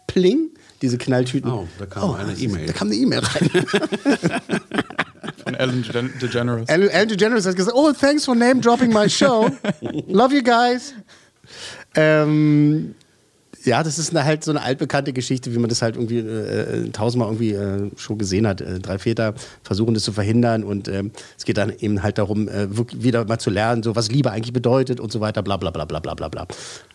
[0.07, 0.49] pling,
[0.81, 1.49] diese Knalltüten.
[1.49, 2.65] Oh, da kam eine E-Mail.
[2.65, 3.49] Da kam eine E-Mail rein.
[5.43, 6.67] Von Ellen Gen- DeGeneres.
[6.67, 9.49] Ellen Ellen DeGeneres hat gesagt, oh, thanks for name dropping my show.
[10.07, 10.93] Love you guys.
[11.95, 12.95] Ähm,
[13.63, 16.85] Ja, das ist eine, halt so eine altbekannte Geschichte, wie man das halt irgendwie äh,
[16.85, 18.61] äh, tausendmal irgendwie äh, schon gesehen hat.
[18.61, 22.47] Äh, drei Väter versuchen das zu verhindern und ähm, es geht dann eben halt darum,
[22.47, 25.57] äh, wirklich wieder mal zu lernen, so was Liebe eigentlich bedeutet und so weiter, bla
[25.57, 26.45] bla bla bla bla bla bla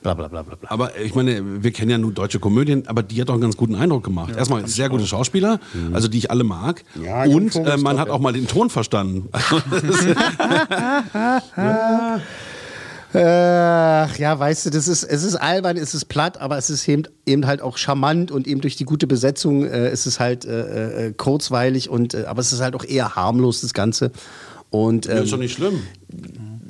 [0.02, 0.70] bla bla bla bla bla.
[0.70, 3.56] Aber ich meine, wir kennen ja nur deutsche Komödien, aber die hat doch einen ganz
[3.56, 4.34] guten Eindruck gemacht.
[4.36, 5.60] Erstmal sehr gute Schauspieler,
[5.92, 6.84] also die ich alle mag.
[7.02, 8.14] Ja, und äh, man hat ja.
[8.14, 9.28] auch mal den Ton verstanden.
[13.18, 16.86] Ach, ja, weißt du, das ist, es ist albern, es ist platt, aber es ist
[16.86, 20.44] eben, eben halt auch charmant und eben durch die gute Besetzung äh, ist es halt
[20.44, 24.10] äh, äh, kurzweilig und äh, aber es ist halt auch eher harmlos, das Ganze.
[24.70, 25.80] Und, Ja, ähm, ist doch nicht schlimm.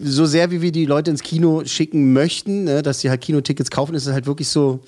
[0.00, 3.70] so sehr wie wir die Leute ins Kino schicken möchten, ne, dass sie halt Kinotickets
[3.70, 4.80] kaufen, ist es halt wirklich so.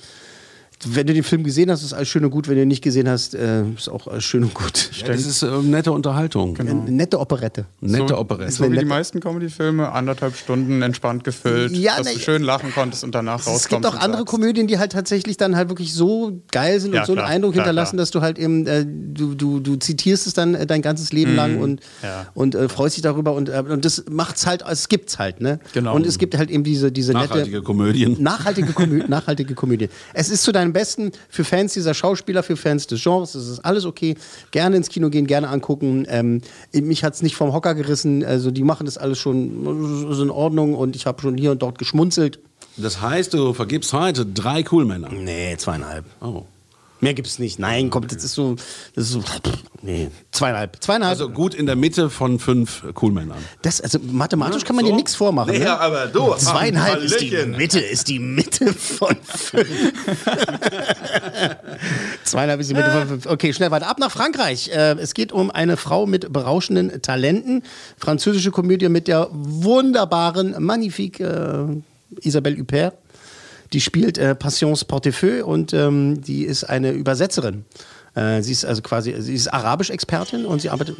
[0.87, 2.47] Wenn du den Film gesehen hast, ist alles schön und gut.
[2.49, 4.91] Wenn du ihn nicht gesehen hast, äh, ist auch alles schön und gut.
[5.01, 6.57] Ja, das ist äh, nette Unterhaltung.
[6.57, 7.67] Eine nette Operette.
[7.81, 8.53] Nette so, Operette.
[8.53, 12.43] So wie die nette- meisten Comedy-Filme, anderthalb Stunden entspannt gefüllt, Ja, dass ne- du schön
[12.43, 13.63] lachen konntest und danach rauskommst.
[13.65, 16.95] Es gibt auch andere sagst, Komödien, die halt tatsächlich dann halt wirklich so geil sind
[16.95, 18.03] Ja, und so einen klar, Eindruck klar, hinterlassen, klar.
[18.03, 21.33] dass du halt eben, äh, du, du, du zitierst es dann äh, dein ganzes Leben
[21.33, 22.27] Mhm, lang und, ja.
[22.35, 25.59] und äh, freust dich darüber und, äh, und das macht's halt, es gibt's halt, ne?
[25.73, 25.95] Genau.
[25.97, 27.63] Und es gibt halt eben diese, diese Nachhaltige nette.
[27.65, 28.17] Komödien.
[28.23, 29.89] Nachhaltige, Komö nachhaltige Komödie.
[30.15, 33.61] Es ist zu deinem Besten für Fans dieser Schauspieler, für Fans des Genres, es ist
[33.61, 34.17] alles okay.
[34.51, 36.07] Gerne ins Kino gehen, gerne angucken.
[36.09, 40.31] Ähm, mich hat's nicht vom Hocker gerissen, also die machen das alles schon ist in
[40.31, 42.41] Ordnung und ich habe schon hier und dort geschmunzelt.
[42.77, 45.09] Das heißt, du vergibst heute drei Coolmänner.
[45.11, 46.05] Nee, zweieinhalb.
[46.21, 46.45] Oh.
[47.01, 47.59] Mehr gibt's nicht.
[47.59, 48.57] Nein, komm, das ist so,
[48.95, 49.23] das ist so,
[49.83, 50.83] nee, zweieinhalb.
[50.83, 51.11] Zweieinhalb.
[51.13, 53.39] Also gut in der Mitte von fünf Coolmännern.
[53.63, 54.91] das, also mathematisch kann man so?
[54.91, 55.53] dir nichts vormachen.
[55.53, 55.79] Nee, ne?
[55.79, 57.31] aber du, Zweieinhalb ist die.
[57.47, 59.69] Mitte, ist die Mitte von fünf.
[62.25, 63.27] Zweieinhalb ist die Mitte von fünf.
[63.27, 63.89] Okay, schnell weiter.
[63.89, 64.69] Ab nach Frankreich.
[64.69, 67.63] Äh, es geht um eine Frau mit berauschenden Talenten.
[67.97, 71.67] Französische Komödie mit der wunderbaren, magnifique äh,
[72.27, 72.95] Isabelle Huppert.
[73.73, 77.65] Die spielt äh, Passions Portefeuille und ähm, die ist eine Übersetzerin.
[78.15, 80.97] Äh, sie ist also quasi, sie ist Arabisch-Expertin und sie arbeitet.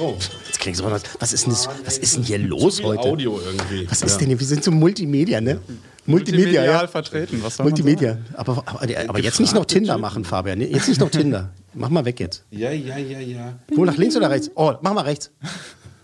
[0.00, 0.14] Oh,
[0.46, 1.02] jetzt kriegst du was.
[1.18, 3.00] Was ist denn, das, was ist denn hier los Viel heute?
[3.00, 3.86] Audio irgendwie.
[3.90, 4.18] Was ist Ja.
[4.18, 4.40] denn hier?
[4.40, 5.60] Wir sind so Multimedia, ne?
[6.06, 6.86] Multimedia, ja.
[6.88, 8.18] vertreten, was soll man Multimedia.
[8.34, 10.60] Aber, aber, aber jetzt nicht noch Tinder machen, Fabian.
[10.60, 11.50] Jetzt nicht noch Tinder.
[11.74, 12.42] Mach mal weg jetzt.
[12.50, 13.58] Ja, ja, ja, ja.
[13.68, 14.50] Wo, nach links oder rechts?
[14.54, 15.30] Oh, mach mal rechts.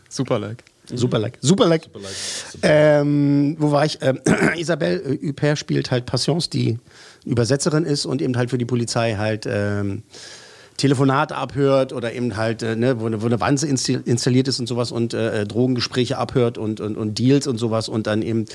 [0.08, 0.62] Super like.
[0.92, 1.38] Super like.
[1.40, 1.88] Super like.
[2.62, 3.98] Ähm, wo war ich?
[4.00, 4.20] Ähm,
[4.56, 6.78] Isabelle äh, Huppert spielt halt Passions, die
[7.24, 10.02] Übersetzerin ist und eben halt für die Polizei halt ähm,
[10.78, 14.66] Telefonate abhört oder eben halt, äh, ne, wo, eine, wo eine Wanze installiert ist und
[14.66, 18.46] sowas und äh, Drogengespräche abhört und, und, und Deals und sowas und dann eben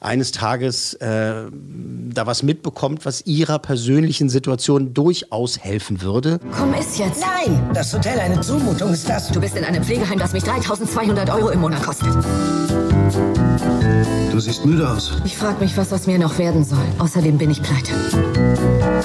[0.00, 6.40] eines Tages äh, da was mitbekommt, was ihrer persönlichen Situation durchaus helfen würde.
[6.56, 7.20] Komm, ist jetzt.
[7.20, 9.28] Nein, das Hotel eine Zumutung ist das.
[9.28, 12.08] Du bist in einem Pflegeheim, das mich 3200 Euro im Monat kostet.
[14.32, 15.12] Du siehst müde aus.
[15.24, 16.78] Ich frage mich, was aus mir noch werden soll.
[16.98, 17.92] Außerdem bin ich pleite.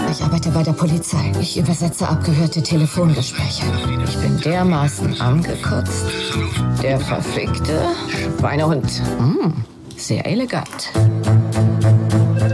[0.10, 1.34] Ich arbeite bei der Polizei.
[1.42, 3.64] Ich übersetze abgehörte Telefongespräche.
[4.08, 6.06] Ich bin dermaßen angekotzt.
[6.82, 7.82] Der verfickte
[8.40, 9.02] Schweinehund.
[9.18, 9.66] Hm,
[9.98, 10.92] sehr elegant.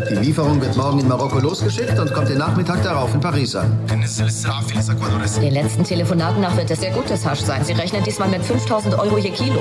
[0.10, 3.78] Die Lieferung wird morgen in Marokko losgeschickt und kommt den Nachmittag darauf in Paris an.
[3.88, 7.64] Den letzten Telefonaten nach wird es sehr gutes Hasch sein.
[7.64, 9.60] Sie rechnen diesmal mit 5000 Euro je Kilo.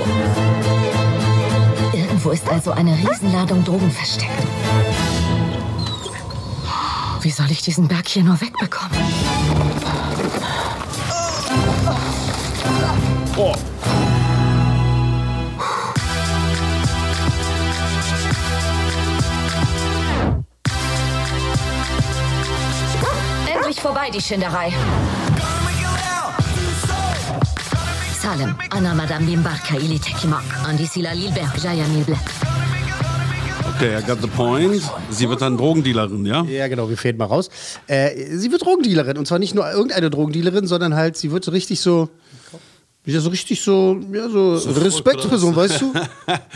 [1.93, 4.31] Irgendwo ist also eine Riesenladung Drogen versteckt.
[7.21, 8.97] Wie soll ich diesen Berg hier nur wegbekommen?
[13.37, 13.53] Oh.
[23.81, 24.71] Vorbei, die Schinderei.
[28.21, 31.85] Salem, Anna Madame Bimbarka Ili Tekimak, Andi Sila Lilberg, Jaya.
[33.75, 34.83] Okay, I got the point.
[35.09, 36.43] Sie wird dann Drogendealerin, ja?
[36.43, 37.49] Ja, genau, wir fäden mal raus.
[37.87, 41.49] Äh, sie wird Drogendealerin und zwar nicht nur irgendeine Drogendealerin, sondern halt, sie wird so
[41.49, 42.09] richtig so.
[43.03, 45.91] Ja, so richtig so, ja, so, Respektsperson, weißt du?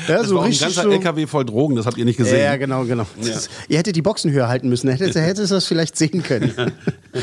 [0.07, 0.91] Ja, das so auch ein richtig ganzer so.
[0.91, 2.43] LKW voll Drogen, das habt ihr nicht gesehen.
[2.43, 3.07] Ja, genau, genau.
[3.19, 3.33] Ja.
[3.33, 6.53] Das, ihr hättet die Boxen höher halten müssen, hättet, hättet das vielleicht sehen können.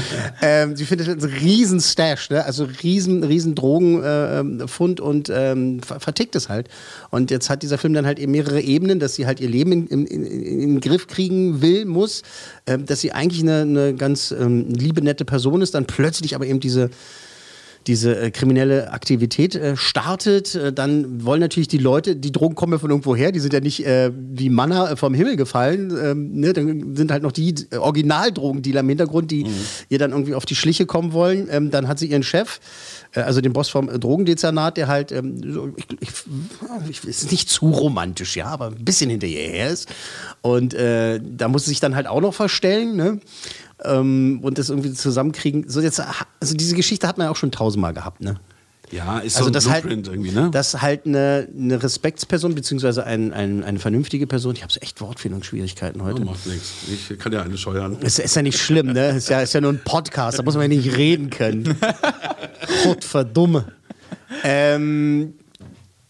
[0.42, 2.44] ähm, sie findet einen riesen Stash, ne?
[2.44, 6.68] also riesen, riesen Drogenfund und ähm, ver vertickt es halt.
[7.10, 9.70] Und jetzt hat dieser Film dann halt eben mehrere Ebenen, dass sie halt ihr Leben
[9.70, 12.22] in, in, in, in den Griff kriegen will, muss,
[12.66, 16.46] ähm, dass sie eigentlich eine, eine ganz ähm, liebe, nette Person ist, dann plötzlich aber
[16.46, 16.90] eben diese
[17.86, 22.72] diese äh, kriminelle Aktivität äh, startet, äh, dann wollen natürlich die Leute, die Drogen kommen
[22.72, 25.92] ja von irgendwo her, die sind ja nicht äh, wie Manna äh, vom Himmel gefallen.
[26.02, 26.52] Ähm, ne?
[26.52, 29.46] Dann sind halt noch die äh, Originaldrogendealer im Hintergrund, die
[29.88, 31.48] ihr dann irgendwie auf die Schliche kommen wollen.
[31.50, 32.60] Ähm, dann hat sie ihren Chef,
[33.14, 36.10] also den Boss vom Drogendezernat, der halt, ähm, ich, ich,
[36.88, 39.88] ich, ist nicht zu romantisch, ja, aber ein bisschen hinter ihr her ist.
[40.40, 43.20] Und da muss sie sich dann halt auch noch verstellen, ne?
[43.84, 45.68] Ähm, und das irgendwie zusammenkriegen.
[45.68, 46.00] So jetzt,
[46.40, 48.36] also diese Geschichte hat man ja auch schon tausendmal gehabt, ne?
[48.92, 50.50] Ja, ist also so ein das halt, irgendwie, ne?
[50.50, 56.02] dass halt eine, eine Respektsperson beziehungsweise ein, ein, eine vernünftige Person, ich habe echt Wortfindungsschwierigkeiten
[56.02, 56.20] heute.
[56.20, 56.72] Oh, macht nichts.
[56.92, 57.96] Ich kann ja eine scheuern.
[58.00, 59.16] Ist, ist ja nicht schlimm, ne?
[59.16, 61.74] Ist ja, ist ja nur ein Podcast, da muss man ja nicht reden können.
[62.84, 63.64] Gott verdumme.
[64.44, 65.34] Ähm,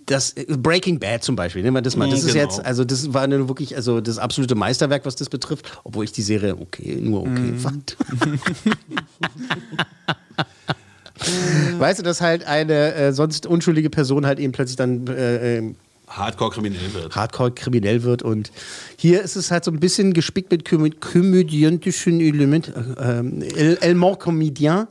[0.07, 2.09] das Breaking Bad zum Beispiel, nehmen wir das mal.
[2.09, 2.45] Das Mhm, ist genau.
[2.45, 6.13] jetzt, also das war eine wirklich, also das absolute Meisterwerk, was das betrifft, obwohl ich
[6.13, 7.59] die Serie okay, nur okay Mhm.
[7.59, 7.97] fand.
[11.79, 15.77] weißt du, dass halt eine äh, sonst unschuldige Person halt eben plötzlich dann äh, ähm,
[16.09, 17.15] Hardcore kriminell wird.
[17.17, 18.23] hardcore kriminell wird.
[18.23, 18.51] Und
[18.97, 22.73] hier ist es halt so ein bisschen gespickt mit komö komödiantischen Elementen.
[22.99, 24.87] Äh, ähm, El- Element Comédien.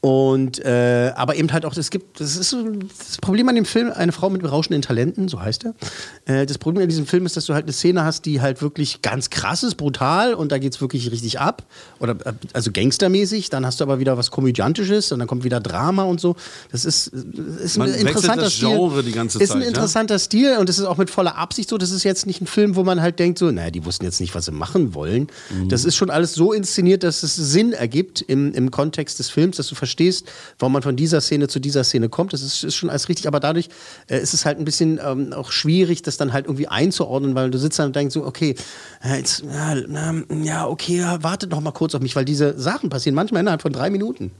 [0.00, 3.90] Und äh, aber eben halt auch, es gibt, das ist das Problem an dem Film,
[3.90, 5.74] eine Frau mit berauschenden Talenten, so heißt er.
[6.26, 8.62] Äh, das Problem an diesem Film ist, dass du halt eine Szene hast, die halt
[8.62, 11.64] wirklich ganz krass ist, brutal und da geht's wirklich richtig ab.
[11.98, 15.58] Oder äh, also gangstermäßig, dann hast du aber wieder was Komödiantisches und dann kommt wieder
[15.58, 16.36] Drama und so.
[16.70, 18.68] Das ist, ist ein Man interessanter das Stil.
[18.68, 19.68] Genre die ganze ist ein Zeit, ja?
[19.68, 21.76] interessanter Stil und das ist auch mit voller Absicht so.
[21.76, 24.20] Das ist jetzt nicht ein Film, wo man halt denkt, so, naja, die wussten jetzt
[24.20, 25.26] nicht, was sie machen wollen.
[25.50, 25.68] Mhm.
[25.70, 29.56] Das ist schon alles so inszeniert, dass es Sinn ergibt im, im Kontext des Films,
[29.56, 29.87] dass du verstehst,
[30.58, 32.32] warum man von dieser Szene zu dieser Szene kommt.
[32.32, 33.68] Das ist, ist schon alles richtig, aber dadurch
[34.08, 37.50] äh, ist es halt ein bisschen ähm, auch schwierig, das dann halt irgendwie einzuordnen, weil
[37.50, 38.54] du sitzt da und denkst so, okay,
[39.02, 42.90] äh, jetzt, ja, na, ja, okay, wartet noch mal kurz auf mich, weil diese Sachen
[42.90, 44.30] passieren manchmal innerhalb von drei Minuten.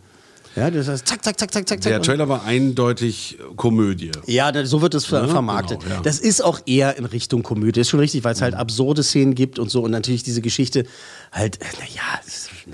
[0.59, 1.81] Ja, das heißt, zack, zack, zack, zack, zack.
[1.83, 4.11] Der Trailer war eindeutig Komödie.
[4.27, 5.81] ja, so wird es ver Ja, vermarktet.
[5.81, 6.01] genau, ja.
[6.03, 7.81] Das ist auch eher in Richtung Komödie.
[7.81, 9.83] Ist schon richtig, weil es halt absurde Szenen gibt und so.
[9.83, 10.85] Und natürlich diese Geschichte
[11.33, 12.21] halt, naja,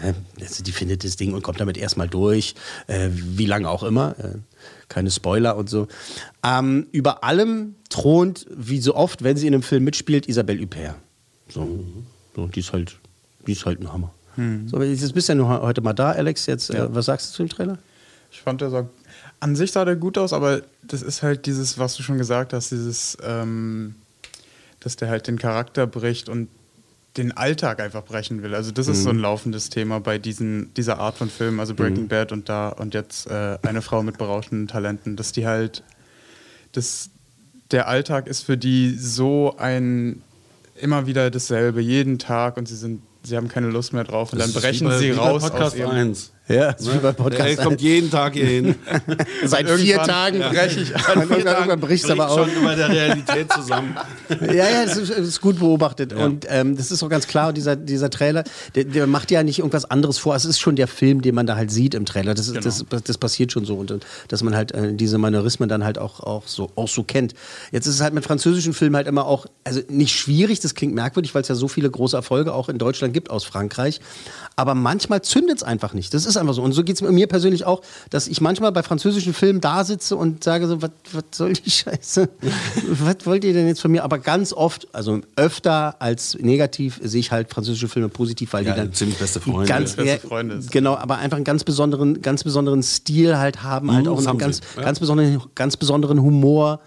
[0.02, 2.54] ne, also die findet das Ding und kommt damit erstmal durch.
[2.86, 4.14] Äh, wie lange auch immer.
[4.18, 4.38] Äh,
[4.88, 5.88] keine Spoiler und so.
[6.42, 10.94] Ähm, über allem thront, wie so oft, wenn sie in einem Film mitspielt, Isabelle Huppert.
[11.48, 11.84] So,
[12.34, 12.96] so die, ist halt,
[13.46, 14.12] die ist halt ein Hammer.
[14.36, 14.68] Hm.
[14.68, 16.46] So, jetzt bist du ja nur heute mal da, Alex.
[16.46, 16.84] Jetzt, Ja.
[16.86, 17.78] äh, was sagst du zu dem Trailer?
[18.30, 18.88] Ich fand, der sah.
[19.40, 22.52] An sich sah der gut aus, aber das ist halt dieses, was du schon gesagt
[22.52, 23.94] hast, dieses, ähm,
[24.80, 26.48] dass der halt den Charakter bricht und
[27.16, 28.54] den Alltag einfach brechen will.
[28.54, 29.02] Also das ist Mhm.
[29.04, 32.08] so ein laufendes Thema bei diesen, dieser Art von Film, also Breaking Mhm.
[32.08, 35.82] Bad und da und jetzt äh, eine Frau mit berauschenden Talenten, dass die halt,
[36.72, 37.10] das,
[37.70, 40.22] der Alltag ist für die so ein
[40.80, 44.38] immer wieder dasselbe, jeden Tag und sie sind, sie haben keine Lust mehr drauf und
[44.38, 46.33] Das dann brechen sie raus Podcast aus ihrem 1.
[46.46, 47.82] Ja, das ist wie bei Podcast Er kommt 1.
[47.82, 48.74] jeden Tag hier hin.
[49.44, 51.02] Seit vier Irgendwann Tagen breche ich an.
[51.02, 52.56] Tagen irgendwann bricht es aber schon auf.
[52.56, 53.96] über der Realität zusammen.
[54.40, 56.12] Ja, ja, das ist, das ist gut beobachtet.
[56.12, 59.58] Und ähm, das ist auch ganz klar, dieser, dieser Trailer, der, der macht ja nicht
[59.58, 60.34] irgendwas anderes vor.
[60.34, 62.34] Es ist schon der Film, den man da halt sieht im Trailer.
[62.34, 63.76] Das, ist, das, das passiert schon so.
[63.76, 67.04] Und, und dass man halt äh, diese Manörismen dann halt auch, auch, so, auch so
[67.04, 67.34] kennt.
[67.70, 70.94] Jetzt ist es halt mit französischen Filmen halt immer auch, also nicht schwierig, das klingt
[70.94, 74.00] merkwürdig, weil es ja so viele große Erfolge auch in Deutschland gibt aus Frankreich.
[74.56, 76.14] Aber manchmal zündet es einfach nicht.
[76.14, 76.62] Das ist einfach so.
[76.62, 80.14] Und so geht es mir persönlich auch, dass ich manchmal bei französischen Filmen da sitze
[80.16, 80.90] und sage so, was
[81.32, 82.28] soll die Scheiße?
[82.88, 84.04] was wollt ihr denn jetzt von mir?
[84.04, 88.74] Aber ganz oft, also öfter als negativ, sehe ich halt französische Filme positiv, weil Ja,
[88.74, 89.66] die dann ziemlich beste Freunde.
[89.66, 90.70] Ganz, Beste Freunde ist.
[90.70, 94.26] Genau, aber einfach einen ganz besonderen, ganz besonderen Stil halt haben, halt Mhm, auch das
[94.26, 94.82] einen ganz, ja.
[94.82, 96.80] ganz, besonderen, ganz besonderen Humor.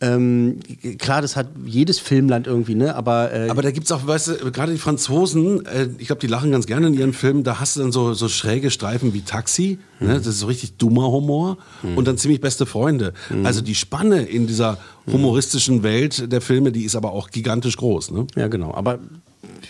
[0.00, 0.60] Ähm,
[0.98, 2.94] klar, das hat jedes Filmland irgendwie, ne?
[2.94, 6.20] Aber, äh, Aber da gibt es auch, weißt du, gerade die Franzosen, äh, ich glaube,
[6.20, 9.14] die lachen ganz gerne in ihren Filmen, da hast du dann so, so schräge Streifen
[9.14, 10.14] wie Taxi, ne?
[10.14, 11.58] das ist so richtig dummer Humor
[11.96, 13.12] und dann ziemlich beste Freunde.
[13.44, 18.10] Also die Spanne in dieser humoristischen Welt der Filme, die ist aber auch gigantisch groß.
[18.10, 18.26] Ne?
[18.36, 18.74] Ja, genau.
[18.74, 18.98] Aber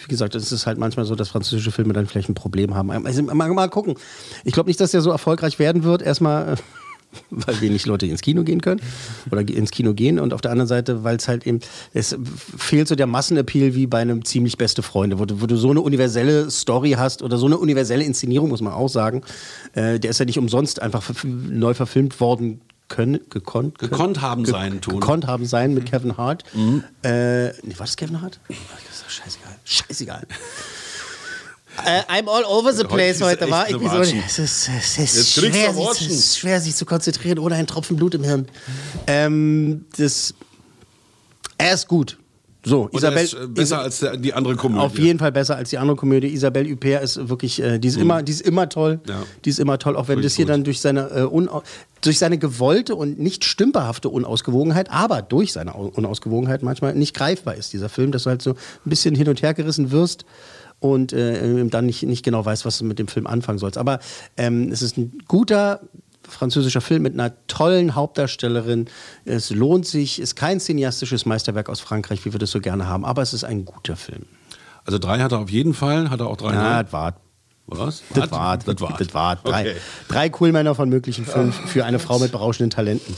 [0.03, 2.90] wie gesagt, es ist halt manchmal so, dass französische Filme dann vielleicht ein Problem haben.
[2.90, 3.94] Also, mal, mal gucken.
[4.44, 6.03] Ich glaube nicht, dass der so erfolgreich werden wird.
[6.03, 6.57] Erstmal, äh,
[7.31, 8.81] weil wenig Leute ins Kino gehen können
[9.31, 10.18] oder ge- ins Kino gehen.
[10.18, 11.61] Und auf der anderen Seite, weil es halt eben,
[11.92, 12.16] es
[12.57, 15.70] fehlt so der Massenappeal wie bei einem ziemlich beste Freunde, wo du, wo du so
[15.70, 19.22] eine universelle Story hast oder so eine universelle Inszenierung, muss man auch sagen.
[19.74, 22.61] Äh, der ist ja nicht umsonst einfach neu verfilmt worden.
[22.88, 24.98] Können, gekonnt, Gekonnt haben sein tun.
[25.00, 26.44] Gekonnt haben sein mit Kevin Hart.
[27.02, 28.40] Äh, nee, war das Kevin Hart?
[28.48, 29.57] Das ist doch scheißegal.
[29.64, 30.22] Scheißegal.
[31.85, 34.23] Äh, I'm all over the Heute place heute, echt war Watschen.
[34.27, 38.14] es ist, es ist, schwer, sich, ist schwer, sich zu konzentrieren ohne einen Tropfen Blut
[38.14, 38.47] im Hirn.
[39.07, 40.35] Ähm, das,
[41.57, 42.19] er ist gut.
[42.64, 43.25] So, Und er Isabel.
[43.25, 44.83] ist, äh, besser als der, die andere Komödie.
[44.85, 46.26] Auf jeden Fall besser als die andere Komödie.
[46.26, 48.03] Isabelle Huppert ist wirklich, äh, die, ist Mhm.
[48.03, 49.01] immer, die ist immer toll.
[49.09, 49.22] Ja.
[49.45, 50.53] Die ist immer toll, auch wenn das hier gut.
[50.55, 51.49] dann durch seine, äh,
[52.03, 57.55] durch seine gewollte und nicht stümperhafte Unausgewogenheit, aber durch seine Au- Unausgewogenheit manchmal nicht greifbar
[57.55, 60.24] ist, dieser Film, dass du halt so ein bisschen hin und her gerissen wirst
[60.81, 63.79] und äh, dann nicht, nicht genau weißt, was du mit dem Film anfangen sollst.
[63.79, 63.99] Aber
[64.37, 65.81] ähm, es ist ein guter
[66.29, 68.87] französischer Film mit einer tollen Hauptdarstellerin.
[69.24, 73.05] Es lohnt sich, ist kein cineastisches Meisterwerk aus Frankreich, wie wir das so gerne haben,
[73.05, 74.24] aber es ist ein guter Film.
[74.85, 76.53] Also drei hat er auf jeden Fall, hat er auch drei.
[76.53, 76.83] Ne?
[76.85, 77.14] das war.
[77.70, 78.03] Was?
[78.14, 78.97] Das war, Das war.
[78.99, 79.37] Das war.
[79.37, 79.76] Drei, Okay.
[80.09, 83.14] drei Coolmänner von möglichen fünf für eine Frau mit berauschenden Talenten.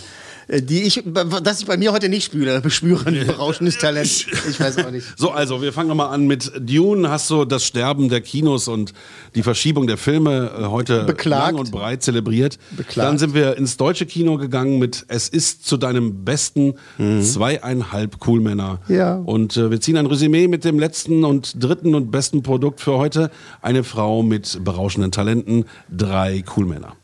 [0.50, 1.02] Äh, Die ich,
[1.42, 4.26] das ich bei mir heute nicht spüre, bespüre, ein berauschendes Talent.
[4.48, 5.06] Ich weiß auch nicht.
[5.16, 7.08] So, also wir fangen nochmal an mit Dune.
[7.08, 8.92] Hast du das Sterben der Kinos und
[9.34, 11.52] die Verschiebung der Filme äh, heute Beklagt.
[11.52, 12.58] lang und breit zelebriert.
[12.76, 13.08] Beklagt.
[13.08, 16.74] Dann sind wir ins deutsche Kino gegangen mit Es ist zu deinem besten
[17.22, 18.80] zweieinhalb Coolmänner.
[18.88, 18.94] Mhm.
[18.94, 19.14] Ja.
[19.16, 22.96] Und äh, wir ziehen ein Resümee mit dem letzten und dritten und besten Produkt für
[22.98, 23.30] heute.
[23.62, 26.96] Eine Frau mit berauschenden Talenten, drei Coolmänner.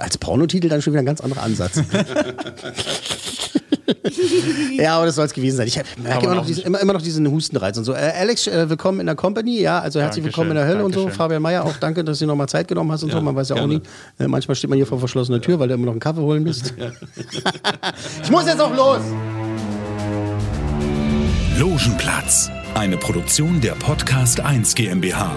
[0.00, 1.82] Als Pornotitel dann schon wieder ein ganz anderer Ansatz.
[4.78, 5.66] ja, aber das soll es gewesen sein.
[5.66, 7.92] Ich merke immer noch, diesen, immer, immer noch diesen Hustenreiz und so.
[7.92, 9.60] Äh, Alex, äh, willkommen in der Company.
[9.60, 11.00] Ja, also herzlich Dankeschön, willkommen in der Hölle und so.
[11.00, 11.18] Dankeschön.
[11.18, 13.22] Fabian Mayer, auch danke, dass du nochmal Zeit genommen hast und Ja, so.
[13.22, 13.74] Man weiß ja auch gerne.
[13.74, 13.82] nie.
[14.18, 16.44] Äh, manchmal steht man hier vor verschlossener Tür, weil du immer noch einen Kaffee holen
[16.44, 16.72] bist.
[18.22, 19.00] ich muss jetzt auch los.
[21.58, 25.36] Logenplatz, eine Produktion der Podcast 1 GmbH.